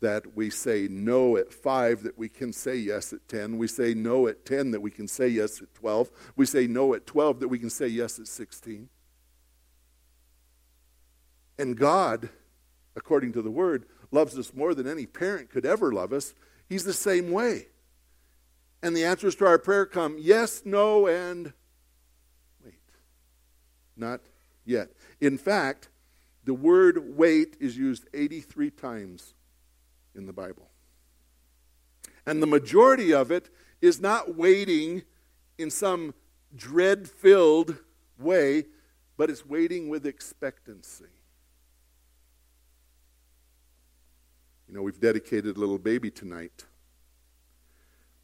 that 0.00 0.34
we 0.34 0.48
say 0.48 0.88
no 0.90 1.36
at 1.36 1.52
5 1.52 2.02
that 2.04 2.16
we 2.16 2.26
can 2.28 2.52
say 2.52 2.74
yes 2.74 3.12
at 3.12 3.28
10 3.28 3.58
we 3.58 3.66
say 3.66 3.92
no 3.92 4.26
at 4.28 4.46
10 4.46 4.70
that 4.70 4.80
we 4.80 4.90
can 4.90 5.06
say 5.06 5.28
yes 5.28 5.60
at 5.60 5.74
12 5.74 6.10
we 6.36 6.46
say 6.46 6.66
no 6.66 6.94
at 6.94 7.06
12 7.06 7.40
that 7.40 7.48
we 7.48 7.58
can 7.58 7.68
say 7.68 7.86
yes 7.86 8.18
at 8.18 8.26
16 8.26 8.88
and 11.58 11.76
god 11.76 12.30
according 12.96 13.32
to 13.32 13.42
the 13.42 13.50
word 13.50 13.86
loves 14.10 14.38
us 14.38 14.52
more 14.54 14.74
than 14.74 14.86
any 14.86 15.06
parent 15.06 15.50
could 15.50 15.66
ever 15.66 15.92
love 15.92 16.12
us 16.12 16.34
he's 16.68 16.84
the 16.84 16.92
same 16.92 17.30
way 17.30 17.66
and 18.82 18.96
the 18.96 19.04
answers 19.04 19.34
to 19.34 19.46
our 19.46 19.58
prayer 19.58 19.86
come 19.86 20.16
yes 20.18 20.62
no 20.64 21.06
and 21.06 21.52
wait. 22.64 22.74
not 23.96 24.20
yet. 24.64 24.90
In 25.20 25.36
fact, 25.36 25.88
the 26.44 26.54
word 26.54 27.16
wait 27.16 27.56
is 27.60 27.76
used 27.76 28.06
83 28.14 28.70
times 28.70 29.34
in 30.14 30.26
the 30.26 30.32
Bible. 30.32 30.68
And 32.26 32.42
the 32.42 32.46
majority 32.46 33.12
of 33.12 33.30
it 33.30 33.50
is 33.80 34.00
not 34.00 34.36
waiting 34.36 35.02
in 35.58 35.70
some 35.70 36.14
dread 36.56 37.08
filled 37.08 37.76
way, 38.18 38.66
but 39.16 39.30
it's 39.30 39.44
waiting 39.44 39.88
with 39.88 40.06
expectancy. 40.06 41.04
You 44.70 44.76
know, 44.76 44.82
we've 44.82 45.00
dedicated 45.00 45.56
a 45.56 45.58
little 45.58 45.78
baby 45.78 46.12
tonight. 46.12 46.64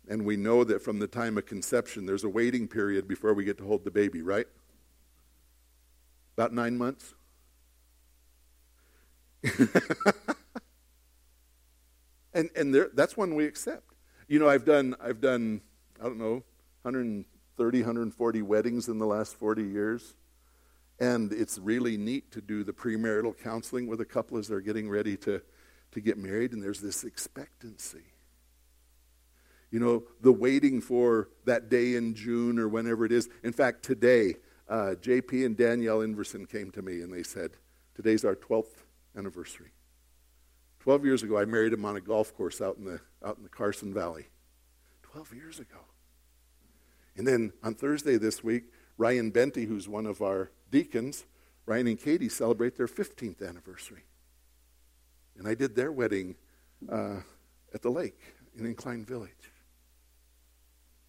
And 0.06 0.24
we 0.24 0.37
know 0.37 0.62
that 0.62 0.80
from 0.80 1.00
the 1.00 1.09
time 1.09 1.37
of 1.38 1.44
conception, 1.44 2.06
there's 2.06 2.22
a 2.22 2.28
waiting 2.28 2.68
period 2.68 3.09
before 3.09 3.35
we 3.35 3.44
get 3.44 3.59
to 3.59 3.64
hold 3.64 3.82
the 3.82 3.90
baby, 3.90 4.22
right? 4.22 4.46
About 6.37 6.52
nine 6.52 6.78
months? 6.78 7.14
and 12.32 12.48
and 12.54 12.72
there, 12.72 12.90
that's 12.94 13.16
one 13.16 13.35
we 13.35 13.44
accept. 13.44 13.94
You 14.28 14.38
know, 14.38 14.48
I've 14.48 14.64
done 14.64 14.94
I've 15.00 15.20
done 15.20 15.62
I 16.00 16.04
don't 16.04 16.18
know 16.18 16.44
130, 16.82 17.78
140 17.80 18.42
weddings 18.42 18.87
in 18.87 18.98
the 18.98 19.06
last 19.06 19.35
40 19.35 19.64
years, 19.64 20.14
and 21.00 21.32
it's 21.32 21.59
really 21.59 21.96
neat 21.96 22.30
to 22.30 22.40
do 22.40 22.62
the 22.62 22.72
premarital 22.72 23.37
counseling 23.37 23.88
with 23.88 24.00
a 24.00 24.04
couple 24.04 24.38
as 24.38 24.46
they're 24.46 24.61
getting 24.61 24.88
ready 24.88 25.16
to 25.16 25.42
to 25.92 26.01
get 26.01 26.18
married, 26.18 26.53
and 26.53 26.62
there's 26.62 26.81
this 26.81 27.05
expectancy. 27.05 28.05
You 29.70 29.81
know, 29.81 30.05
the 30.20 30.33
waiting 30.33 30.81
for 30.81 31.29
that 31.44 31.68
day 31.68 31.94
in 31.94 32.14
June 32.14 32.59
or 32.59 32.68
whenever 32.68 33.05
it 33.05 33.12
is. 33.12 33.29
In 33.42 33.53
fact, 33.53 33.83
today 33.83 34.37
uh, 34.68 34.94
JP 35.01 35.46
and 35.46 35.57
Danielle 35.57 35.99
Inverson 35.99 36.49
came 36.51 36.70
to 36.72 36.83
me 36.83 37.01
and 37.01 37.12
they 37.12 37.22
said, 37.22 37.53
Today's 37.94 38.25
our 38.25 38.37
12th 38.37 38.85
anniversary. 39.16 39.72
12 40.81 41.05
years 41.05 41.22
ago, 41.22 41.38
I 41.38 41.44
married 41.46 41.72
him 41.72 41.85
on 41.85 41.96
a 41.96 42.01
golf 42.01 42.35
course 42.37 42.61
out 42.61 42.77
in 42.77 42.85
the, 42.85 43.01
out 43.25 43.38
in 43.38 43.42
the 43.42 43.49
Carson 43.49 43.94
Valley. 43.94 44.29
12 45.03 45.35
years 45.35 45.59
ago. 45.59 45.79
And 47.16 47.27
then 47.27 47.53
on 47.62 47.75
Thursday 47.75 48.18
this 48.18 48.44
week, 48.44 48.64
Ryan 48.99 49.33
Benty, 49.33 49.66
who's 49.66 49.88
one 49.88 50.07
of 50.07 50.20
our 50.20 50.51
deacons, 50.70 51.25
Ryan 51.64 51.88
and 51.88 51.99
Katie 51.99 52.29
celebrate 52.29 52.77
their 52.77 52.87
15th 52.87 53.46
anniversary. 53.46 54.05
And 55.38 55.46
I 55.46 55.55
did 55.55 55.75
their 55.75 55.92
wedding 55.92 56.37
uh, 56.90 57.20
at 57.75 57.83
the 57.83 57.90
lake 57.90 58.20
in 58.59 58.66
Incline 58.66 59.05
Village. 59.05 59.53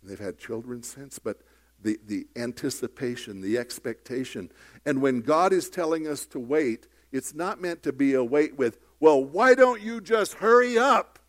And 0.02 0.12
they've 0.12 0.20
had 0.20 0.38
children 0.38 0.84
since, 0.84 1.20
but 1.20 1.42
the, 1.82 2.00
the 2.06 2.28
anticipation, 2.36 3.42
the 3.42 3.58
expectation. 3.58 4.52
And 4.86 5.02
when 5.02 5.22
God 5.22 5.54
is 5.54 5.70
telling 5.70 6.08
us 6.08 6.26
to 6.28 6.40
wait, 6.40 6.88
it's 7.12 7.34
not 7.34 7.62
meant 7.62 7.84
to 7.84 7.94
be 7.94 8.13
a 8.13 8.24
wait 8.24 8.58
with, 8.58 8.80
well, 9.00 9.24
why 9.24 9.54
don't 9.54 9.82
you 9.82 10.02
just 10.02 10.36
hurry 10.36 10.78
up? 10.78 11.20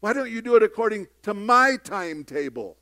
Why 0.00 0.12
don't 0.12 0.30
you 0.30 0.40
do 0.40 0.56
it 0.56 0.62
according 0.62 1.08
to 1.22 1.34
my 1.34 1.76
timetable? 1.82 2.78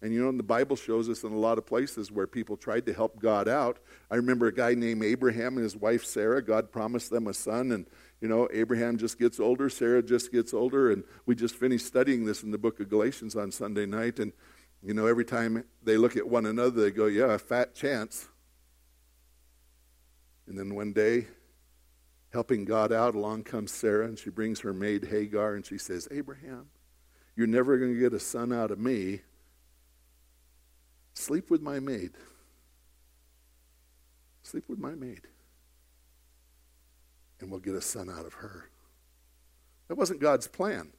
And 0.00 0.14
you 0.14 0.22
know, 0.22 0.30
the 0.30 0.44
Bible 0.44 0.76
shows 0.76 1.08
us 1.08 1.24
in 1.24 1.32
a 1.32 1.38
lot 1.38 1.58
of 1.58 1.66
places 1.66 2.12
where 2.12 2.28
people 2.28 2.56
tried 2.56 2.86
to 2.86 2.92
help 2.92 3.20
God 3.20 3.48
out. 3.48 3.78
I 4.10 4.16
remember 4.16 4.46
a 4.46 4.54
guy 4.54 4.74
named 4.74 5.02
Abraham 5.02 5.56
and 5.56 5.64
his 5.64 5.76
wife 5.76 6.04
Sarah. 6.04 6.40
God 6.40 6.70
promised 6.70 7.10
them 7.10 7.26
a 7.26 7.34
son, 7.34 7.72
and 7.72 7.86
you 8.20 8.28
know, 8.28 8.48
Abraham 8.52 8.96
just 8.96 9.18
gets 9.18 9.40
older, 9.40 9.68
Sarah 9.68 10.02
just 10.02 10.30
gets 10.30 10.54
older, 10.54 10.92
and 10.92 11.02
we 11.26 11.34
just 11.34 11.56
finished 11.56 11.86
studying 11.86 12.24
this 12.24 12.42
in 12.42 12.52
the 12.52 12.58
book 12.58 12.78
of 12.78 12.88
Galatians 12.88 13.34
on 13.34 13.50
Sunday 13.50 13.86
night. 13.86 14.20
And 14.20 14.32
you 14.82 14.94
know, 14.94 15.06
every 15.06 15.24
time 15.24 15.64
they 15.82 15.96
look 15.96 16.16
at 16.16 16.28
one 16.28 16.46
another, 16.46 16.80
they 16.82 16.90
go, 16.92 17.06
"Yeah, 17.06 17.34
a 17.34 17.38
fat 17.38 17.74
chance." 17.74 18.28
And 20.46 20.56
then 20.56 20.76
one 20.76 20.92
day, 20.92 21.26
helping 22.32 22.64
God 22.64 22.92
out, 22.92 23.16
along 23.16 23.44
comes 23.44 23.72
Sarah, 23.72 24.06
and 24.06 24.18
she 24.18 24.30
brings 24.30 24.60
her 24.60 24.72
maid 24.72 25.06
Hagar, 25.06 25.54
and 25.54 25.66
she 25.66 25.76
says, 25.76 26.06
"Abraham, 26.12 26.68
you're 27.34 27.48
never 27.48 27.78
going 27.78 27.92
to 27.92 28.00
get 28.00 28.12
a 28.12 28.20
son 28.20 28.52
out 28.52 28.70
of 28.70 28.78
me." 28.78 29.22
Sleep 31.18 31.50
with 31.50 31.60
my 31.60 31.80
maid. 31.80 32.12
Sleep 34.44 34.68
with 34.68 34.78
my 34.78 34.92
maid. 34.92 35.22
And 37.40 37.50
we'll 37.50 37.58
get 37.58 37.74
a 37.74 37.80
son 37.80 38.08
out 38.08 38.24
of 38.24 38.34
her. 38.34 38.70
That 39.88 39.96
wasn't 39.96 40.20
God's 40.20 40.46
plan. 40.46 40.90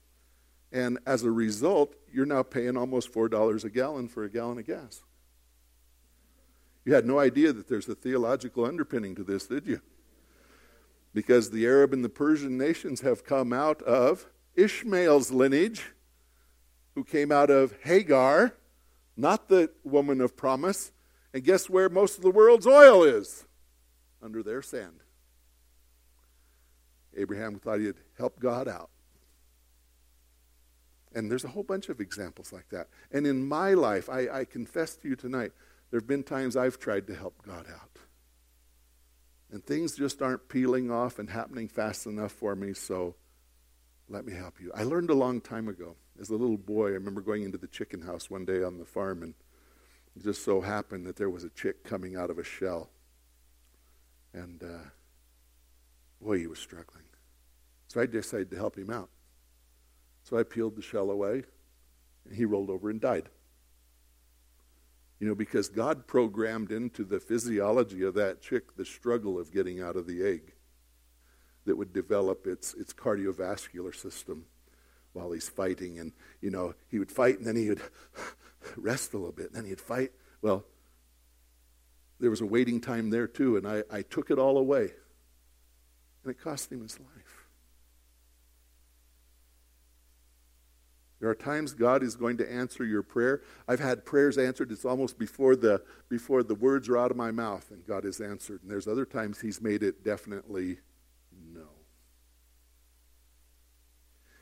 And 0.73 0.99
as 1.05 1.23
a 1.23 1.32
result, 1.32 1.95
you're 2.12 2.25
now 2.25 2.43
paying 2.43 2.75
almost 2.75 3.13
$4 3.13 3.63
a 3.63 3.69
gallon 3.69 4.10
for 4.10 4.25
a 4.25 4.29
gallon 4.29 4.60
of 4.60 4.67
gas. 4.67 5.03
You 6.84 6.93
had 6.93 7.05
no 7.05 7.17
idea 7.17 7.53
that 7.53 7.69
there's 7.69 7.88
a 7.88 7.95
theological 7.95 8.65
underpinning 8.65 9.15
to 9.15 9.23
this, 9.23 9.47
did 9.47 9.65
you? 9.65 9.79
Because 11.13 11.49
the 11.49 11.65
Arab 11.65 11.93
and 11.93 12.03
the 12.03 12.10
Persian 12.10 12.58
nations 12.58 13.01
have 13.01 13.23
come 13.23 13.53
out 13.53 13.82
of 13.84 14.27
Ishmael's 14.55 15.32
lineage, 15.32 15.93
who 16.95 17.05
came 17.05 17.32
out 17.32 17.49
of 17.49 17.73
Hagar, 17.84 18.55
not 19.19 19.49
the 19.49 19.71
woman 19.84 20.21
of 20.21 20.36
promise. 20.36 20.91
And 21.34 21.43
guess 21.43 21.69
where 21.69 21.89
most 21.89 22.17
of 22.17 22.23
the 22.23 22.32
world's 22.32 22.65
oil 22.65 23.03
is? 23.03 23.45
under 24.21 24.43
their 24.43 24.62
sand. 24.62 25.01
Abraham 27.15 27.60
thought 27.60 27.79
he'd 27.79 27.95
help 28.17 28.39
God 28.39 28.67
out. 28.67 28.89
And 31.13 31.29
there's 31.29 31.43
a 31.43 31.49
whole 31.49 31.63
bunch 31.63 31.89
of 31.89 31.99
examples 31.99 32.53
like 32.53 32.69
that. 32.69 32.88
And 33.12 33.25
in 33.25 33.47
my 33.47 33.73
life, 33.73 34.10
I, 34.10 34.27
I 34.29 34.45
confess 34.45 34.95
to 34.97 35.10
you 35.10 35.15
tonight, 35.15 35.51
there 35.89 35.99
have 35.99 36.08
been 36.08 36.23
times 36.23 36.55
I've 36.55 36.77
tried 36.77 37.08
to 37.08 37.15
help 37.15 37.41
God 37.43 37.65
out. 37.73 37.97
And 39.51 39.65
things 39.65 39.95
just 39.95 40.21
aren't 40.21 40.47
peeling 40.47 40.91
off 40.91 41.17
and 41.17 41.32
happening 41.32 41.67
fast 41.67 42.05
enough 42.05 42.32
for 42.32 42.55
me, 42.55 42.73
so 42.73 43.15
let 44.10 44.26
me 44.26 44.34
help 44.34 44.60
you. 44.60 44.72
I 44.76 44.84
learned 44.84 45.12
a 45.12 45.15
long 45.15 45.39
time 45.39 45.67
ago. 45.67 45.95
As 46.19 46.30
a 46.30 46.36
little 46.36 46.58
boy, 46.58 46.88
I 46.88 46.93
remember 46.93 47.22
going 47.22 47.43
into 47.43 47.58
the 47.58 47.67
chicken 47.67 48.02
house 48.02 48.30
one 48.30 48.43
day 48.43 48.63
on 48.63 48.80
the 48.80 48.86
farm, 48.86 49.22
and 49.22 49.36
it 50.15 50.24
just 50.24 50.43
so 50.43 50.62
happened 50.62 51.06
that 51.06 51.15
there 51.15 51.30
was 51.30 51.43
a 51.43 51.50
chick 51.50 51.84
coming 51.84 52.15
out 52.15 52.30
of 52.30 52.39
a 52.39 52.43
shell. 52.43 52.89
And 54.34 54.62
uh, 54.63 54.89
boy, 56.19 56.39
he 56.39 56.48
was 56.48 56.60
struggling. 56.60 57.04
So 57.88 58.02
I 58.02 58.08
decided 58.08 58.50
to 58.52 58.58
help 58.58 58.78
him 58.78 58.89
out. 58.89 59.10
So 60.24 60.38
I 60.38 60.43
peeled 60.43 60.76
the 60.76 60.82
shell 60.82 61.12
away, 61.12 61.43
and 62.26 62.36
he 62.36 62.45
rolled 62.45 62.69
over 62.69 62.89
and 62.89 63.00
died. 63.00 63.30
You 65.19 65.28
know, 65.28 65.36
because 65.36 65.69
God 65.69 66.08
programmed 66.08 66.72
into 66.72 67.04
the 67.04 67.19
physiology 67.19 68.04
of 68.04 68.15
that 68.15 68.41
chick 68.41 68.76
the 68.76 68.86
struggle 68.86 69.39
of 69.39 69.52
getting 69.52 69.82
out 69.82 69.95
of 69.95 70.08
the 70.08 70.24
egg 70.24 70.54
that 71.69 71.77
would 71.77 71.93
develop 71.93 72.47
its, 72.47 72.73
its 72.73 72.93
cardiovascular 72.93 73.95
system 73.95 74.45
while 75.13 75.32
he's 75.32 75.47
fighting. 75.47 75.99
And, 75.99 76.13
you 76.41 76.49
know, 76.49 76.73
he 76.88 76.97
would 76.97 77.12
fight 77.12 77.38
and 77.38 77.45
then 77.45 77.55
he 77.55 77.69
would 77.69 77.82
rest 78.75 79.13
a 79.13 79.17
little 79.17 79.32
bit. 79.32 79.47
And 79.47 79.55
then 79.55 79.65
he'd 79.65 79.79
fight. 79.79 80.12
Well, 80.41 80.65
there 82.19 82.32
was 82.32 82.41
a 82.41 82.45
waiting 82.47 82.82
time 82.82 83.12
there 83.12 83.27
too, 83.27 83.55
and 83.55 83.67
I, 83.67 83.84
I 83.91 84.01
took 84.01 84.32
it 84.32 84.39
all 84.39 84.58
away. 84.58 84.91
And 86.23 86.32
it 86.32 86.41
cost 86.41 86.71
him 86.71 86.82
his 86.82 86.99
life. 86.99 87.47
There 91.19 91.29
are 91.29 91.36
times 91.36 91.73
God 91.73 92.01
is 92.01 92.15
going 92.15 92.38
to 92.38 92.51
answer 92.51 92.84
your 92.84 93.03
prayer. 93.03 93.41
I've 93.67 93.82
had 93.82 94.05
prayers 94.05 94.38
answered. 94.38 94.71
It's 94.71 94.86
almost 94.86 95.19
before 95.19 95.55
the 95.55 95.84
before 96.08 96.43
the 96.43 96.55
words 96.55 96.88
are 96.88 96.97
out 96.97 97.12
of 97.12 97.17
my 97.17 97.29
mouth, 97.29 97.69
and 97.71 97.86
God 97.86 98.05
has 98.05 98.21
answered. 98.21 98.62
And 98.62 98.71
there's 98.71 98.88
other 98.88 99.05
times 99.05 99.41
He's 99.41 99.62
made 99.62 99.84
it 99.84 100.03
definitely 100.03 100.79
no. 101.53 101.67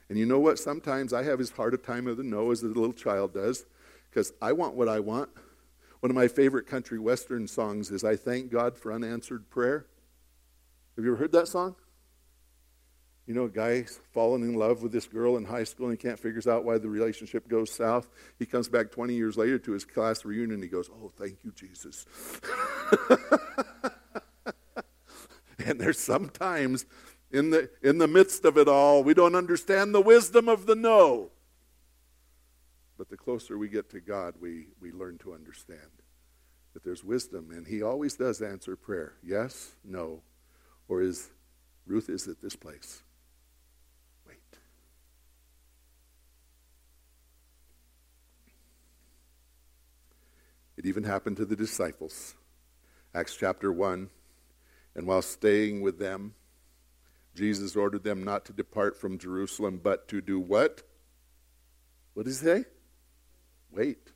And 0.09 0.17
you 0.17 0.25
know 0.25 0.39
what? 0.39 0.59
Sometimes 0.59 1.13
I 1.13 1.23
have 1.23 1.39
as 1.39 1.51
hard 1.51 1.73
a 1.73 1.77
time 1.77 2.07
of 2.07 2.17
the 2.17 2.23
no 2.23 2.51
as 2.51 2.63
a 2.63 2.67
little 2.67 2.93
child 2.93 3.33
does, 3.33 3.65
because 4.09 4.33
I 4.41 4.53
want 4.53 4.75
what 4.75 4.87
I 4.87 4.99
want. 4.99 5.29
One 5.99 6.09
of 6.09 6.15
my 6.15 6.27
favorite 6.27 6.67
country 6.67 6.99
western 6.99 7.47
songs 7.47 7.91
is 7.91 8.03
"I 8.03 8.15
Thank 8.15 8.51
God 8.51 8.77
for 8.77 8.93
Unanswered 8.93 9.49
Prayer." 9.49 9.85
Have 10.95 11.05
you 11.05 11.11
ever 11.11 11.19
heard 11.19 11.31
that 11.33 11.47
song? 11.47 11.75
You 13.27 13.33
know, 13.33 13.43
a 13.43 13.49
guy's 13.49 13.99
fallen 14.13 14.41
in 14.41 14.53
love 14.53 14.81
with 14.81 14.93
this 14.93 15.05
girl 15.05 15.35
in 15.35 15.43
high 15.43 15.65
school 15.65 15.89
and 15.89 15.99
he 15.99 16.01
can't 16.01 16.17
figure 16.17 16.41
out 16.49 16.63
why 16.63 16.77
the 16.77 16.87
relationship 16.87 17.49
goes 17.49 17.69
south. 17.69 18.09
He 18.39 18.45
comes 18.45 18.69
back 18.69 18.89
20 18.89 19.13
years 19.13 19.35
later 19.35 19.59
to 19.59 19.73
his 19.73 19.83
class 19.83 20.23
reunion 20.23 20.61
he 20.61 20.69
goes, 20.69 20.89
Oh, 20.89 21.11
thank 21.19 21.43
you, 21.43 21.51
Jesus. 21.51 22.05
and 25.65 25.79
there's 25.79 25.99
sometimes 25.99 26.85
in 27.31 27.49
the, 27.49 27.69
in 27.81 27.97
the 27.97 28.07
midst 28.07 28.45
of 28.45 28.57
it 28.57 28.67
all, 28.67 29.03
we 29.03 29.13
don't 29.13 29.35
understand 29.35 29.93
the 29.93 30.01
wisdom 30.01 30.47
of 30.47 30.65
the 30.65 30.75
no. 30.75 31.31
But 32.97 33.09
the 33.09 33.17
closer 33.17 33.57
we 33.57 33.67
get 33.67 33.89
to 33.91 33.99
God, 33.99 34.35
we, 34.39 34.67
we 34.81 34.91
learn 34.91 35.17
to 35.19 35.33
understand 35.33 35.79
that 36.73 36.83
there's 36.83 37.03
wisdom. 37.03 37.49
And 37.51 37.67
He 37.67 37.81
always 37.81 38.15
does 38.15 38.41
answer 38.41 38.75
prayer 38.75 39.13
yes, 39.23 39.75
no, 39.83 40.21
or 40.87 41.01
is 41.01 41.29
Ruth 41.85 42.09
is 42.09 42.27
at 42.27 42.41
this 42.41 42.55
place. 42.55 43.01
Wait. 44.27 44.37
It 50.77 50.85
even 50.85 51.03
happened 51.03 51.37
to 51.37 51.45
the 51.45 51.55
disciples. 51.55 52.35
Acts 53.15 53.35
chapter 53.35 53.71
1. 53.71 54.09
And 54.95 55.07
while 55.07 55.21
staying 55.21 55.81
with 55.81 55.97
them, 55.99 56.33
Jesus 57.37 57.75
ordered 57.75 58.03
them 58.03 58.23
not 58.23 58.45
to 58.45 58.53
depart 58.53 58.99
from 58.99 59.19
Jerusalem, 59.19 59.79
but 59.81 60.07
to 60.07 60.21
do 60.21 60.39
what? 60.39 60.81
What 62.15 62.25
does 62.25 62.41
he 62.41 62.45
say? 62.47 62.65
Wait. 63.71 64.11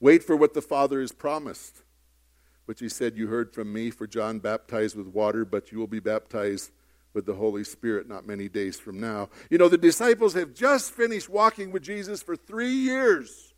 Wait 0.00 0.24
for 0.24 0.34
what 0.34 0.54
the 0.54 0.62
Father 0.62 1.00
has 1.02 1.12
promised, 1.12 1.82
which 2.64 2.80
he 2.80 2.88
said, 2.88 3.16
You 3.16 3.26
heard 3.26 3.52
from 3.52 3.70
me, 3.72 3.90
for 3.90 4.06
John 4.06 4.38
baptized 4.38 4.96
with 4.96 5.08
water, 5.08 5.44
but 5.44 5.70
you 5.70 5.78
will 5.78 5.86
be 5.86 6.00
baptized 6.00 6.70
with 7.12 7.26
the 7.26 7.34
Holy 7.34 7.62
Spirit 7.62 8.08
not 8.08 8.26
many 8.26 8.48
days 8.48 8.80
from 8.80 8.98
now. 8.98 9.28
You 9.50 9.58
know, 9.58 9.68
the 9.68 9.76
disciples 9.76 10.32
have 10.32 10.54
just 10.54 10.92
finished 10.92 11.28
walking 11.28 11.72
with 11.72 11.82
Jesus 11.82 12.22
for 12.22 12.36
three 12.36 12.72
years. 12.72 13.52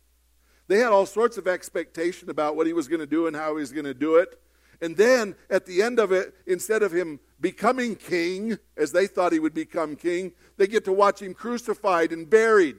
They 0.67 0.79
had 0.79 0.91
all 0.91 1.05
sorts 1.05 1.37
of 1.37 1.47
expectation 1.47 2.29
about 2.29 2.57
what 2.57 2.67
he 2.67 2.73
was 2.73 2.89
going 2.89 2.99
to 2.99 3.07
do 3.07 3.27
and 3.27 3.35
how 3.35 3.55
he 3.55 3.61
was 3.61 3.71
going 3.71 3.85
to 3.85 3.93
do 3.93 4.17
it. 4.17 4.37
And 4.81 4.95
then 4.95 5.35
at 5.49 5.65
the 5.65 5.81
end 5.81 5.99
of 5.99 6.11
it, 6.11 6.33
instead 6.45 6.83
of 6.83 6.93
him 6.93 7.19
becoming 7.39 7.95
king, 7.95 8.57
as 8.75 8.91
they 8.91 9.07
thought 9.07 9.31
he 9.31 9.39
would 9.39 9.53
become 9.53 9.95
king, 9.95 10.33
they 10.57 10.67
get 10.67 10.85
to 10.85 10.93
watch 10.93 11.21
him 11.21 11.33
crucified 11.33 12.11
and 12.11 12.29
buried. 12.29 12.77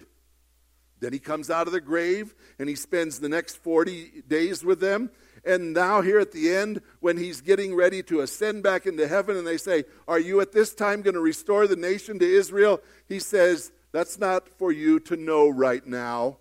Then 1.00 1.12
he 1.12 1.18
comes 1.18 1.50
out 1.50 1.66
of 1.66 1.72
the 1.72 1.80
grave 1.80 2.34
and 2.58 2.68
he 2.68 2.74
spends 2.74 3.20
the 3.20 3.28
next 3.28 3.56
40 3.56 4.22
days 4.26 4.64
with 4.64 4.80
them. 4.80 5.10
And 5.44 5.72
now, 5.72 6.02
here 6.02 6.18
at 6.18 6.32
the 6.32 6.54
end, 6.54 6.82
when 7.00 7.16
he's 7.16 7.40
getting 7.40 7.74
ready 7.74 8.02
to 8.04 8.20
ascend 8.20 8.64
back 8.64 8.86
into 8.86 9.06
heaven, 9.06 9.36
and 9.36 9.46
they 9.46 9.56
say, 9.56 9.84
Are 10.08 10.18
you 10.18 10.40
at 10.40 10.52
this 10.52 10.74
time 10.74 11.00
going 11.00 11.14
to 11.14 11.20
restore 11.20 11.66
the 11.68 11.76
nation 11.76 12.18
to 12.18 12.26
Israel? 12.26 12.80
He 13.06 13.20
says, 13.20 13.70
That's 13.92 14.18
not 14.18 14.48
for 14.48 14.72
you 14.72 14.98
to 15.00 15.16
know 15.16 15.48
right 15.48 15.86
now. 15.86 16.38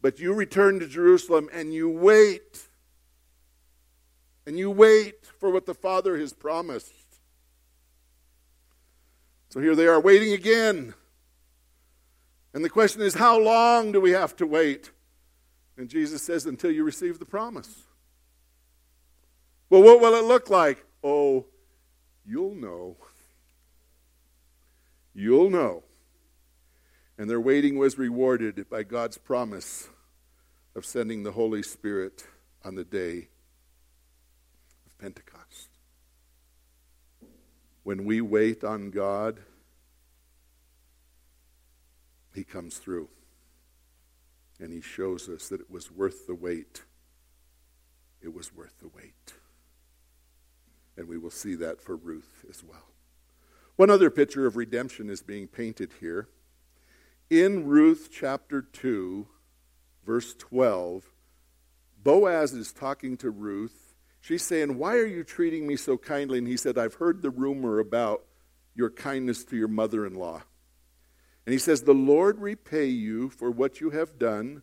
But 0.00 0.18
you 0.18 0.32
return 0.34 0.80
to 0.80 0.88
Jerusalem 0.88 1.48
and 1.52 1.72
you 1.72 1.88
wait. 1.88 2.68
And 4.46 4.58
you 4.58 4.70
wait 4.70 5.26
for 5.38 5.50
what 5.50 5.66
the 5.66 5.74
Father 5.74 6.18
has 6.18 6.32
promised. 6.32 6.92
So 9.50 9.60
here 9.60 9.76
they 9.76 9.86
are 9.86 10.00
waiting 10.00 10.32
again. 10.32 10.94
And 12.54 12.64
the 12.64 12.70
question 12.70 13.02
is, 13.02 13.14
how 13.14 13.38
long 13.38 13.92
do 13.92 14.00
we 14.00 14.10
have 14.10 14.34
to 14.36 14.46
wait? 14.46 14.90
And 15.76 15.88
Jesus 15.88 16.22
says, 16.22 16.46
until 16.46 16.70
you 16.70 16.84
receive 16.84 17.18
the 17.18 17.24
promise. 17.24 17.82
Well, 19.70 19.82
what 19.82 20.00
will 20.00 20.14
it 20.14 20.24
look 20.24 20.50
like? 20.50 20.84
Oh, 21.02 21.46
you'll 22.26 22.54
know. 22.54 22.96
You'll 25.14 25.50
know. 25.50 25.82
And 27.16 27.28
their 27.28 27.40
waiting 27.40 27.78
was 27.78 27.96
rewarded 27.96 28.68
by 28.68 28.82
God's 28.82 29.18
promise 29.18 29.88
of 30.74 30.84
sending 30.84 31.22
the 31.22 31.32
Holy 31.32 31.62
Spirit 31.62 32.26
on 32.64 32.74
the 32.74 32.84
day 32.84 33.28
Pentecost. 35.02 35.68
When 37.82 38.04
we 38.04 38.20
wait 38.20 38.62
on 38.62 38.90
God, 38.90 39.40
He 42.32 42.44
comes 42.44 42.78
through. 42.78 43.08
And 44.60 44.72
He 44.72 44.80
shows 44.80 45.28
us 45.28 45.48
that 45.48 45.60
it 45.60 45.68
was 45.68 45.90
worth 45.90 46.28
the 46.28 46.36
wait. 46.36 46.82
It 48.22 48.32
was 48.32 48.54
worth 48.54 48.78
the 48.80 48.90
wait. 48.94 49.34
And 50.96 51.08
we 51.08 51.18
will 51.18 51.30
see 51.30 51.56
that 51.56 51.80
for 51.80 51.96
Ruth 51.96 52.44
as 52.48 52.62
well. 52.62 52.86
One 53.74 53.90
other 53.90 54.08
picture 54.08 54.46
of 54.46 54.56
redemption 54.56 55.10
is 55.10 55.20
being 55.20 55.48
painted 55.48 55.90
here. 55.98 56.28
In 57.28 57.66
Ruth 57.66 58.08
chapter 58.12 58.62
2, 58.62 59.26
verse 60.06 60.34
12, 60.38 61.06
Boaz 62.04 62.52
is 62.52 62.72
talking 62.72 63.16
to 63.16 63.30
Ruth. 63.30 63.91
She's 64.22 64.44
saying, 64.44 64.78
Why 64.78 64.96
are 64.96 65.06
you 65.06 65.24
treating 65.24 65.66
me 65.66 65.76
so 65.76 65.98
kindly? 65.98 66.38
And 66.38 66.46
he 66.46 66.56
said, 66.56 66.78
I've 66.78 66.94
heard 66.94 67.20
the 67.20 67.30
rumor 67.30 67.80
about 67.80 68.24
your 68.74 68.88
kindness 68.88 69.44
to 69.46 69.56
your 69.56 69.68
mother 69.68 70.06
in 70.06 70.14
law. 70.14 70.42
And 71.44 71.52
he 71.52 71.58
says, 71.58 71.82
The 71.82 71.92
Lord 71.92 72.38
repay 72.38 72.86
you 72.86 73.28
for 73.28 73.50
what 73.50 73.80
you 73.80 73.90
have 73.90 74.20
done, 74.20 74.62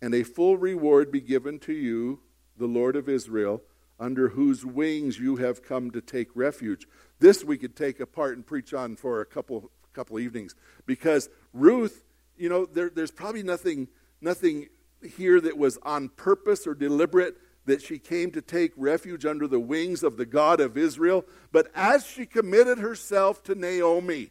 and 0.00 0.14
a 0.14 0.22
full 0.22 0.56
reward 0.56 1.12
be 1.12 1.20
given 1.20 1.58
to 1.60 1.74
you, 1.74 2.20
the 2.56 2.66
Lord 2.66 2.96
of 2.96 3.10
Israel, 3.10 3.62
under 3.98 4.30
whose 4.30 4.64
wings 4.64 5.18
you 5.18 5.36
have 5.36 5.62
come 5.62 5.90
to 5.90 6.00
take 6.00 6.28
refuge. 6.34 6.88
This 7.18 7.44
we 7.44 7.58
could 7.58 7.76
take 7.76 8.00
apart 8.00 8.36
and 8.36 8.46
preach 8.46 8.72
on 8.72 8.96
for 8.96 9.20
a 9.20 9.26
couple 9.26 9.70
couple 9.92 10.18
evenings 10.18 10.54
because 10.86 11.28
Ruth, 11.52 12.04
you 12.38 12.48
know, 12.48 12.64
there, 12.64 12.88
there's 12.88 13.10
probably 13.10 13.42
nothing 13.42 13.88
nothing 14.22 14.68
here 15.16 15.40
that 15.40 15.58
was 15.58 15.78
on 15.82 16.08
purpose 16.08 16.66
or 16.66 16.74
deliberate 16.74 17.36
that 17.66 17.82
she 17.82 17.98
came 17.98 18.30
to 18.32 18.42
take 18.42 18.72
refuge 18.76 19.26
under 19.26 19.46
the 19.46 19.60
wings 19.60 20.02
of 20.02 20.16
the 20.16 20.26
God 20.26 20.60
of 20.60 20.76
Israel. 20.76 21.24
But 21.52 21.70
as 21.74 22.06
she 22.06 22.26
committed 22.26 22.78
herself 22.78 23.42
to 23.44 23.54
Naomi, 23.54 24.30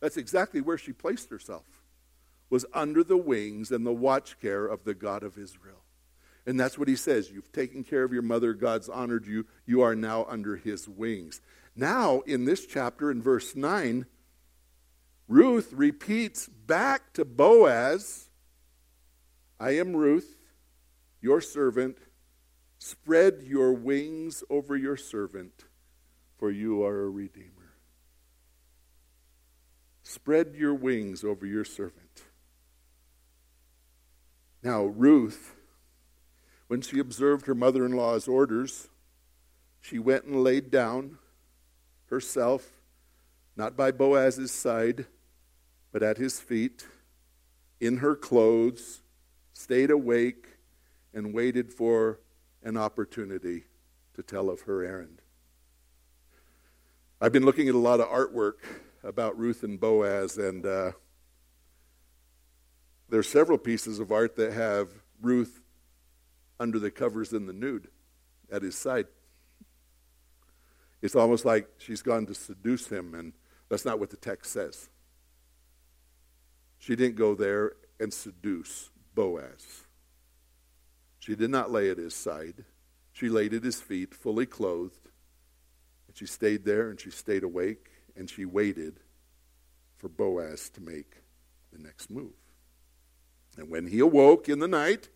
that's 0.00 0.16
exactly 0.16 0.60
where 0.60 0.78
she 0.78 0.92
placed 0.92 1.30
herself, 1.30 1.64
was 2.50 2.66
under 2.72 3.02
the 3.02 3.16
wings 3.16 3.70
and 3.70 3.86
the 3.86 3.92
watch 3.92 4.38
care 4.40 4.66
of 4.66 4.84
the 4.84 4.94
God 4.94 5.22
of 5.22 5.38
Israel. 5.38 5.82
And 6.46 6.60
that's 6.60 6.78
what 6.78 6.88
he 6.88 6.96
says. 6.96 7.30
You've 7.30 7.52
taken 7.52 7.84
care 7.84 8.04
of 8.04 8.12
your 8.12 8.22
mother. 8.22 8.52
God's 8.52 8.88
honored 8.88 9.26
you. 9.26 9.46
You 9.66 9.80
are 9.80 9.94
now 9.94 10.26
under 10.28 10.56
his 10.56 10.88
wings. 10.88 11.40
Now, 11.74 12.20
in 12.20 12.44
this 12.44 12.66
chapter, 12.66 13.10
in 13.10 13.22
verse 13.22 13.56
9, 13.56 14.06
Ruth 15.26 15.72
repeats 15.72 16.46
back 16.48 17.12
to 17.14 17.24
Boaz 17.24 18.28
I 19.58 19.76
am 19.78 19.96
Ruth, 19.96 20.36
your 21.22 21.40
servant. 21.40 21.96
Spread 22.86 23.44
your 23.46 23.72
wings 23.72 24.44
over 24.50 24.76
your 24.76 24.98
servant, 24.98 25.64
for 26.36 26.50
you 26.50 26.84
are 26.84 27.04
a 27.04 27.08
redeemer. 27.08 27.72
Spread 30.02 30.54
your 30.54 30.74
wings 30.74 31.24
over 31.24 31.46
your 31.46 31.64
servant. 31.64 32.24
Now, 34.62 34.84
Ruth, 34.84 35.54
when 36.66 36.82
she 36.82 36.98
observed 36.98 37.46
her 37.46 37.54
mother 37.54 37.86
in 37.86 37.92
law's 37.92 38.28
orders, 38.28 38.90
she 39.80 39.98
went 39.98 40.26
and 40.26 40.44
laid 40.44 40.70
down 40.70 41.16
herself, 42.10 42.70
not 43.56 43.78
by 43.78 43.92
Boaz's 43.92 44.52
side, 44.52 45.06
but 45.90 46.02
at 46.02 46.18
his 46.18 46.38
feet, 46.38 46.86
in 47.80 47.96
her 47.96 48.14
clothes, 48.14 49.00
stayed 49.54 49.90
awake, 49.90 50.58
and 51.14 51.32
waited 51.32 51.72
for 51.72 52.18
an 52.64 52.76
opportunity 52.76 53.64
to 54.14 54.22
tell 54.22 54.50
of 54.50 54.62
her 54.62 54.82
errand. 54.82 55.20
I've 57.20 57.32
been 57.32 57.44
looking 57.44 57.68
at 57.68 57.74
a 57.74 57.78
lot 57.78 58.00
of 58.00 58.08
artwork 58.08 58.54
about 59.02 59.38
Ruth 59.38 59.62
and 59.62 59.78
Boaz, 59.78 60.38
and 60.38 60.64
uh, 60.64 60.92
there 63.08 63.20
are 63.20 63.22
several 63.22 63.58
pieces 63.58 64.00
of 64.00 64.10
art 64.10 64.34
that 64.36 64.52
have 64.52 64.88
Ruth 65.20 65.60
under 66.58 66.78
the 66.78 66.90
covers 66.90 67.32
in 67.32 67.46
the 67.46 67.52
nude 67.52 67.88
at 68.50 68.62
his 68.62 68.76
side. 68.76 69.06
It's 71.02 71.14
almost 71.14 71.44
like 71.44 71.68
she's 71.78 72.02
gone 72.02 72.24
to 72.26 72.34
seduce 72.34 72.88
him, 72.88 73.14
and 73.14 73.34
that's 73.68 73.84
not 73.84 74.00
what 74.00 74.10
the 74.10 74.16
text 74.16 74.52
says. 74.52 74.88
She 76.78 76.96
didn't 76.96 77.16
go 77.16 77.34
there 77.34 77.72
and 78.00 78.12
seduce 78.12 78.90
Boaz. 79.14 79.83
She 81.24 81.34
did 81.34 81.48
not 81.48 81.70
lay 81.70 81.88
at 81.88 81.96
his 81.96 82.14
side. 82.14 82.64
She 83.14 83.30
laid 83.30 83.54
at 83.54 83.64
his 83.64 83.80
feet, 83.80 84.14
fully 84.14 84.44
clothed. 84.44 85.08
And 86.06 86.14
she 86.14 86.26
stayed 86.26 86.66
there 86.66 86.90
and 86.90 87.00
she 87.00 87.10
stayed 87.10 87.44
awake 87.44 87.88
and 88.14 88.28
she 88.28 88.44
waited 88.44 89.00
for 89.96 90.10
Boaz 90.10 90.68
to 90.74 90.82
make 90.82 91.22
the 91.72 91.78
next 91.78 92.10
move. 92.10 92.34
And 93.56 93.70
when 93.70 93.86
he 93.86 94.00
awoke 94.00 94.50
in 94.50 94.58
the 94.58 94.68
night 94.68 95.08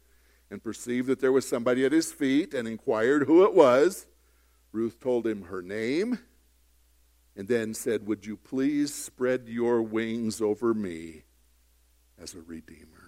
and 0.51 0.65
perceived 0.65 1.09
that 1.09 1.21
there 1.21 1.31
was 1.31 1.47
somebody 1.47 1.85
at 1.85 1.93
his 1.93 2.11
feet 2.11 2.55
and 2.55 2.67
inquired 2.67 3.25
who 3.25 3.45
it 3.45 3.53
was, 3.53 4.07
Ruth 4.73 4.99
told 5.01 5.27
him 5.27 5.43
her 5.43 5.61
name 5.61 6.21
and 7.37 7.49
then 7.49 7.75
said, 7.75 8.07
Would 8.07 8.25
you 8.25 8.39
please 8.39 8.95
spread 8.95 9.47
your 9.47 9.83
wings 9.83 10.41
over 10.41 10.73
me 10.73 11.25
as 12.19 12.35
a 12.35 12.41
redeemer. 12.41 13.08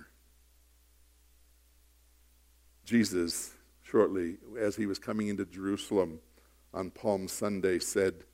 Jesus, 2.91 3.53
shortly 3.85 4.39
as 4.59 4.75
he 4.75 4.85
was 4.85 4.99
coming 4.99 5.29
into 5.29 5.45
Jerusalem 5.45 6.19
on 6.75 6.91
Palm 6.91 7.29
Sunday, 7.29 7.79
said, 7.79 8.25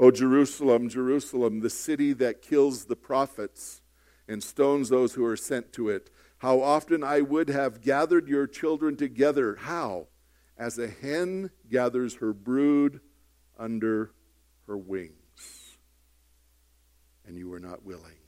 O 0.00 0.10
Jerusalem, 0.10 0.88
Jerusalem, 0.88 1.60
the 1.60 1.70
city 1.70 2.12
that 2.14 2.42
kills 2.42 2.86
the 2.86 2.96
prophets 2.96 3.80
and 4.26 4.42
stones 4.42 4.88
those 4.88 5.14
who 5.14 5.24
are 5.24 5.36
sent 5.36 5.72
to 5.74 5.90
it, 5.90 6.10
how 6.38 6.60
often 6.60 7.04
I 7.04 7.20
would 7.20 7.50
have 7.50 7.80
gathered 7.80 8.26
your 8.26 8.48
children 8.48 8.96
together. 8.96 9.54
How? 9.54 10.08
As 10.58 10.76
a 10.76 10.88
hen 10.88 11.52
gathers 11.70 12.16
her 12.16 12.32
brood 12.32 12.98
under 13.56 14.10
her 14.66 14.76
wings. 14.76 15.78
And 17.24 17.38
you 17.38 17.48
were 17.48 17.60
not 17.60 17.84
willing. 17.84 18.18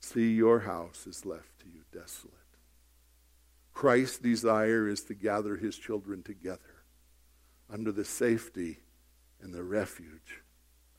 See, 0.00 0.34
your 0.34 0.60
house 0.60 1.06
is 1.06 1.24
left 1.24 1.60
to 1.60 1.68
you 1.72 1.84
desolate. 1.90 2.41
Christ's 3.72 4.18
desire 4.18 4.88
is 4.88 5.02
to 5.04 5.14
gather 5.14 5.56
his 5.56 5.76
children 5.76 6.22
together 6.22 6.84
under 7.70 7.90
the 7.90 8.04
safety 8.04 8.78
and 9.40 9.52
the 9.52 9.62
refuge 9.64 10.42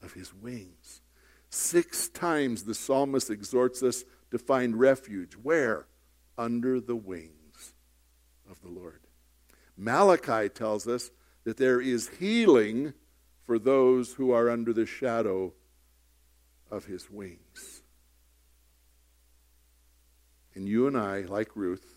of 0.01 0.13
his 0.13 0.33
wings. 0.33 1.01
Six 1.49 2.09
times 2.09 2.63
the 2.63 2.73
psalmist 2.73 3.29
exhorts 3.29 3.83
us 3.83 4.03
to 4.31 4.39
find 4.39 4.79
refuge. 4.79 5.33
Where? 5.33 5.85
Under 6.37 6.79
the 6.79 6.95
wings 6.95 7.73
of 8.49 8.59
the 8.61 8.69
Lord. 8.69 9.01
Malachi 9.77 10.49
tells 10.49 10.87
us 10.87 11.11
that 11.43 11.57
there 11.57 11.79
is 11.79 12.09
healing 12.19 12.93
for 13.45 13.59
those 13.59 14.13
who 14.13 14.31
are 14.31 14.49
under 14.49 14.73
the 14.73 14.85
shadow 14.85 15.53
of 16.71 16.85
his 16.85 17.09
wings. 17.09 17.83
And 20.55 20.67
you 20.67 20.87
and 20.87 20.97
I, 20.97 21.21
like 21.21 21.55
Ruth, 21.55 21.92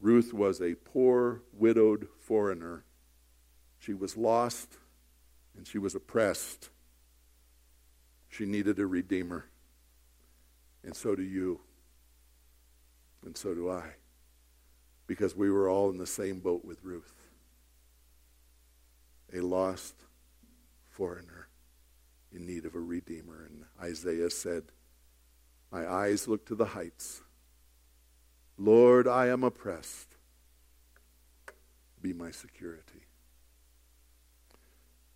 Ruth 0.00 0.32
was 0.32 0.60
a 0.60 0.74
poor, 0.74 1.42
widowed 1.52 2.08
foreigner. 2.20 2.84
She 3.78 3.94
was 3.94 4.16
lost 4.16 4.76
and 5.56 5.66
she 5.66 5.78
was 5.78 5.94
oppressed. 5.94 6.70
She 8.28 8.44
needed 8.46 8.78
a 8.78 8.86
redeemer. 8.86 9.46
And 10.84 10.94
so 10.94 11.14
do 11.14 11.22
you. 11.22 11.60
And 13.24 13.36
so 13.36 13.54
do 13.54 13.70
I. 13.70 13.94
Because 15.06 15.34
we 15.34 15.50
were 15.50 15.68
all 15.68 15.90
in 15.90 15.98
the 15.98 16.06
same 16.06 16.40
boat 16.40 16.64
with 16.64 16.78
Ruth. 16.82 17.14
A 19.34 19.40
lost 19.40 19.94
foreigner 20.88 21.48
in 22.32 22.46
need 22.46 22.64
of 22.64 22.74
a 22.74 22.80
redeemer. 22.80 23.44
And 23.46 23.64
Isaiah 23.82 24.30
said, 24.30 24.64
my 25.70 25.86
eyes 25.86 26.28
look 26.28 26.46
to 26.46 26.54
the 26.54 26.64
heights. 26.64 27.22
Lord, 28.58 29.06
I 29.06 29.28
am 29.28 29.44
oppressed. 29.44 30.16
Be 32.02 32.12
my 32.12 32.32
security. 32.32 33.06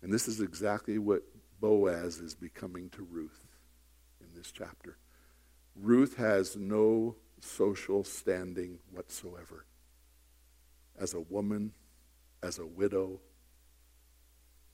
And 0.01 0.13
this 0.13 0.27
is 0.29 0.39
exactly 0.39 0.97
what 0.97 1.23
Boaz 1.59 2.19
is 2.19 2.35
becoming 2.35 2.89
to 2.91 3.03
Ruth 3.03 3.45
in 4.21 4.27
this 4.35 4.51
chapter. 4.51 4.97
Ruth 5.75 6.15
has 6.15 6.55
no 6.55 7.15
social 7.41 8.03
standing 8.05 8.79
whatsoever. 8.91 9.65
As 10.97 11.13
a 11.13 11.19
woman, 11.21 11.73
as 12.41 12.59
a 12.59 12.65
widow, 12.65 13.19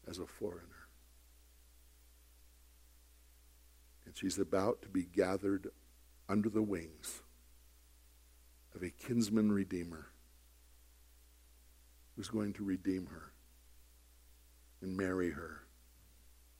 as 0.07 0.19
a 0.19 0.27
foreigner. 0.27 0.87
And 4.05 4.15
she's 4.15 4.37
about 4.37 4.81
to 4.83 4.89
be 4.89 5.03
gathered 5.03 5.69
under 6.27 6.49
the 6.49 6.63
wings 6.63 7.21
of 8.75 8.83
a 8.83 8.89
kinsman 8.89 9.51
redeemer 9.51 10.07
who's 12.15 12.29
going 12.29 12.53
to 12.53 12.63
redeem 12.63 13.07
her 13.07 13.33
and 14.81 14.95
marry 14.95 15.31
her 15.31 15.61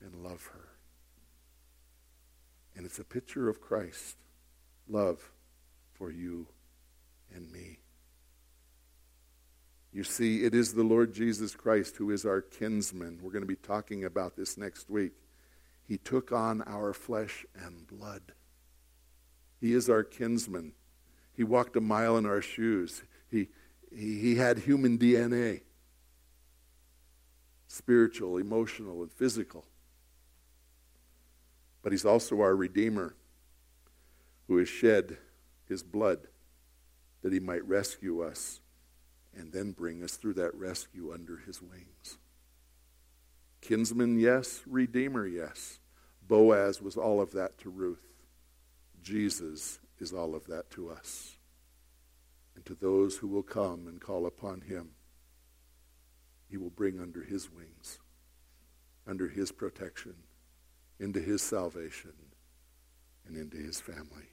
and 0.00 0.14
love 0.24 0.46
her. 0.52 0.68
And 2.76 2.86
it's 2.86 2.98
a 2.98 3.04
picture 3.04 3.48
of 3.48 3.60
Christ, 3.60 4.16
love 4.88 5.32
for 5.92 6.10
you 6.10 6.46
and 7.34 7.50
me. 7.52 7.78
You 9.92 10.04
see, 10.04 10.44
it 10.44 10.54
is 10.54 10.72
the 10.72 10.84
Lord 10.84 11.12
Jesus 11.12 11.54
Christ 11.54 11.96
who 11.96 12.10
is 12.10 12.24
our 12.24 12.40
kinsman. 12.40 13.18
We're 13.20 13.32
going 13.32 13.42
to 13.42 13.46
be 13.46 13.56
talking 13.56 14.04
about 14.04 14.36
this 14.36 14.56
next 14.56 14.88
week. 14.88 15.12
He 15.84 15.98
took 15.98 16.30
on 16.30 16.62
our 16.62 16.92
flesh 16.92 17.44
and 17.54 17.86
blood. 17.86 18.32
He 19.60 19.74
is 19.74 19.90
our 19.90 20.04
kinsman. 20.04 20.72
He 21.40 21.44
walked 21.44 21.74
a 21.74 21.80
mile 21.80 22.18
in 22.18 22.26
our 22.26 22.42
shoes. 22.42 23.02
He, 23.30 23.48
he, 23.90 24.18
he 24.20 24.34
had 24.34 24.58
human 24.58 24.98
DNA 24.98 25.62
spiritual, 27.66 28.36
emotional, 28.36 29.00
and 29.00 29.10
physical. 29.10 29.64
But 31.82 31.92
he's 31.92 32.04
also 32.04 32.42
our 32.42 32.54
Redeemer 32.54 33.16
who 34.48 34.58
has 34.58 34.68
shed 34.68 35.16
his 35.66 35.82
blood 35.82 36.26
that 37.22 37.32
he 37.32 37.40
might 37.40 37.66
rescue 37.66 38.20
us 38.20 38.60
and 39.34 39.50
then 39.50 39.72
bring 39.72 40.02
us 40.02 40.16
through 40.16 40.34
that 40.34 40.54
rescue 40.54 41.10
under 41.10 41.38
his 41.38 41.62
wings. 41.62 42.18
Kinsman, 43.62 44.18
yes. 44.18 44.60
Redeemer, 44.66 45.26
yes. 45.26 45.80
Boaz 46.20 46.82
was 46.82 46.98
all 46.98 47.18
of 47.18 47.32
that 47.32 47.56
to 47.60 47.70
Ruth. 47.70 48.10
Jesus 49.02 49.78
is 49.98 50.12
all 50.12 50.34
of 50.34 50.46
that 50.46 50.70
to 50.72 50.90
us. 50.90 51.36
And 52.54 52.64
to 52.66 52.74
those 52.74 53.16
who 53.16 53.28
will 53.28 53.42
come 53.42 53.86
and 53.86 54.00
call 54.00 54.26
upon 54.26 54.62
him, 54.62 54.90
he 56.48 56.56
will 56.56 56.70
bring 56.70 57.00
under 57.00 57.22
his 57.22 57.50
wings, 57.50 57.98
under 59.06 59.28
his 59.28 59.52
protection, 59.52 60.14
into 60.98 61.20
his 61.20 61.42
salvation, 61.42 62.12
and 63.26 63.36
into 63.36 63.56
his 63.56 63.80
family. 63.80 64.28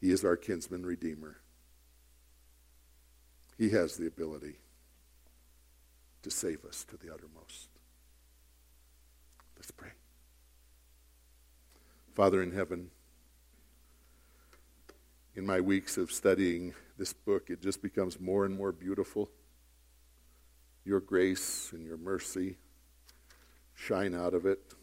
He 0.00 0.10
is 0.10 0.24
our 0.24 0.36
kinsman 0.36 0.84
redeemer. 0.84 1.40
He 3.56 3.70
has 3.70 3.96
the 3.96 4.06
ability 4.06 4.56
to 6.22 6.30
save 6.30 6.64
us 6.64 6.84
to 6.84 6.96
the 6.96 7.12
uttermost. 7.12 7.68
Let's 9.56 9.70
pray. 9.70 9.90
Father 12.14 12.42
in 12.42 12.50
heaven, 12.50 12.90
in 15.36 15.46
my 15.46 15.60
weeks 15.60 15.96
of 15.96 16.10
studying 16.10 16.74
this 16.98 17.12
book, 17.12 17.50
it 17.50 17.62
just 17.62 17.80
becomes 17.80 18.18
more 18.18 18.44
and 18.44 18.56
more 18.56 18.72
beautiful. 18.72 19.30
Your 20.84 21.00
grace 21.00 21.70
and 21.72 21.86
your 21.86 21.96
mercy 21.96 22.56
shine 23.74 24.14
out 24.14 24.34
of 24.34 24.44
it. 24.44 24.74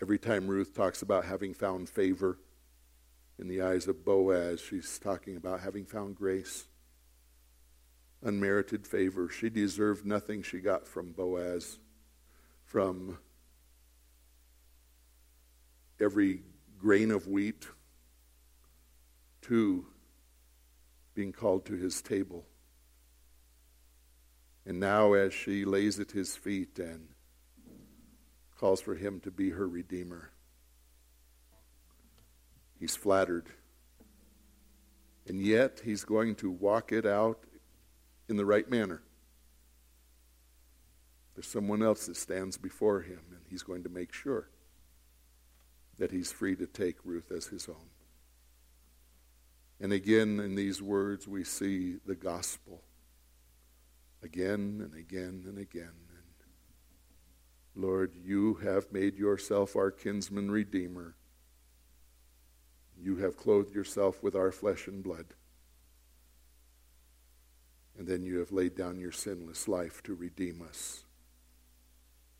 Every 0.00 0.18
time 0.18 0.46
Ruth 0.46 0.74
talks 0.74 1.02
about 1.02 1.24
having 1.24 1.54
found 1.54 1.88
favor 1.88 2.38
in 3.38 3.48
the 3.48 3.62
eyes 3.62 3.88
of 3.88 4.04
Boaz, 4.04 4.60
she's 4.60 4.98
talking 4.98 5.36
about 5.36 5.60
having 5.60 5.84
found 5.84 6.14
grace, 6.14 6.66
unmerited 8.22 8.86
favor. 8.86 9.28
She 9.28 9.50
deserved 9.50 10.06
nothing 10.06 10.42
she 10.42 10.60
got 10.60 10.86
from 10.86 11.10
Boaz, 11.12 11.78
from 12.64 13.18
every 16.02 16.42
grain 16.78 17.10
of 17.10 17.28
wheat 17.28 17.68
to 19.42 19.86
being 21.14 21.32
called 21.32 21.64
to 21.66 21.74
his 21.74 22.02
table. 22.02 22.44
And 24.66 24.78
now, 24.80 25.12
as 25.12 25.32
she 25.32 25.64
lays 25.64 25.98
at 25.98 26.12
his 26.12 26.36
feet 26.36 26.78
and 26.78 27.08
calls 28.56 28.80
for 28.80 28.94
him 28.94 29.20
to 29.20 29.30
be 29.30 29.50
her 29.50 29.66
redeemer, 29.68 30.30
he's 32.78 32.96
flattered. 32.96 33.46
And 35.26 35.40
yet, 35.40 35.82
he's 35.84 36.04
going 36.04 36.36
to 36.36 36.50
walk 36.50 36.92
it 36.92 37.06
out 37.06 37.44
in 38.28 38.36
the 38.36 38.44
right 38.44 38.68
manner. 38.68 39.02
There's 41.34 41.46
someone 41.46 41.82
else 41.82 42.06
that 42.06 42.16
stands 42.16 42.56
before 42.56 43.00
him, 43.00 43.20
and 43.30 43.40
he's 43.48 43.62
going 43.62 43.82
to 43.82 43.88
make 43.88 44.12
sure 44.12 44.48
that 46.02 46.10
he's 46.10 46.32
free 46.32 46.56
to 46.56 46.66
take 46.66 46.96
Ruth 47.04 47.30
as 47.30 47.46
his 47.46 47.68
own. 47.68 47.88
And 49.78 49.92
again, 49.92 50.40
in 50.40 50.56
these 50.56 50.82
words, 50.82 51.28
we 51.28 51.44
see 51.44 51.98
the 52.04 52.16
gospel 52.16 52.82
again 54.20 54.80
and 54.82 54.98
again 54.98 55.44
and 55.46 55.58
again. 55.58 55.92
And 56.10 57.84
Lord, 57.84 58.16
you 58.20 58.54
have 58.64 58.90
made 58.90 59.16
yourself 59.16 59.76
our 59.76 59.92
kinsman 59.92 60.50
redeemer. 60.50 61.14
You 63.00 63.18
have 63.18 63.36
clothed 63.36 63.72
yourself 63.72 64.24
with 64.24 64.34
our 64.34 64.50
flesh 64.50 64.88
and 64.88 65.04
blood. 65.04 65.26
And 67.96 68.08
then 68.08 68.24
you 68.24 68.40
have 68.40 68.50
laid 68.50 68.74
down 68.74 68.98
your 68.98 69.12
sinless 69.12 69.68
life 69.68 70.02
to 70.02 70.16
redeem 70.16 70.62
us 70.68 71.04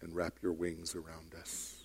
and 0.00 0.16
wrap 0.16 0.38
your 0.42 0.52
wings 0.52 0.96
around 0.96 1.36
us. 1.40 1.81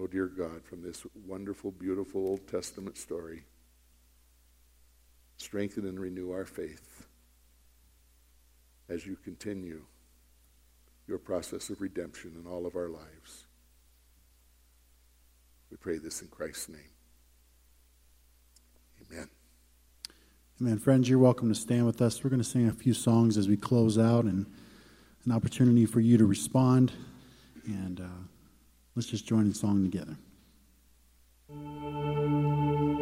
Oh, 0.00 0.06
dear 0.06 0.26
God, 0.26 0.64
from 0.64 0.80
this 0.80 1.04
wonderful, 1.26 1.72
beautiful 1.72 2.20
Old 2.20 2.46
Testament 2.46 2.96
story, 2.96 3.42
strengthen 5.38 5.86
and 5.86 5.98
renew 5.98 6.30
our 6.30 6.44
faith 6.44 7.06
as 8.88 9.04
you 9.04 9.16
continue 9.16 9.82
your 11.08 11.18
process 11.18 11.68
of 11.68 11.80
redemption 11.80 12.36
in 12.40 12.48
all 12.48 12.64
of 12.64 12.76
our 12.76 12.88
lives. 12.88 13.46
We 15.68 15.76
pray 15.78 15.98
this 15.98 16.22
in 16.22 16.28
Christ's 16.28 16.68
name. 16.68 16.92
Amen. 19.10 19.28
Amen. 20.60 20.78
Friends, 20.78 21.08
you're 21.08 21.18
welcome 21.18 21.48
to 21.48 21.54
stand 21.56 21.86
with 21.86 22.00
us. 22.00 22.22
We're 22.22 22.30
going 22.30 22.42
to 22.42 22.48
sing 22.48 22.68
a 22.68 22.72
few 22.72 22.94
songs 22.94 23.36
as 23.36 23.48
we 23.48 23.56
close 23.56 23.98
out 23.98 24.26
and 24.26 24.46
an 25.24 25.32
opportunity 25.32 25.86
for 25.86 25.98
you 25.98 26.16
to 26.18 26.26
respond. 26.26 26.92
And 27.66 28.00
uh, 28.00 28.37
Let's 28.94 29.08
just 29.08 29.26
join 29.26 29.46
in 29.46 29.54
song 29.54 29.82
together. 29.82 30.16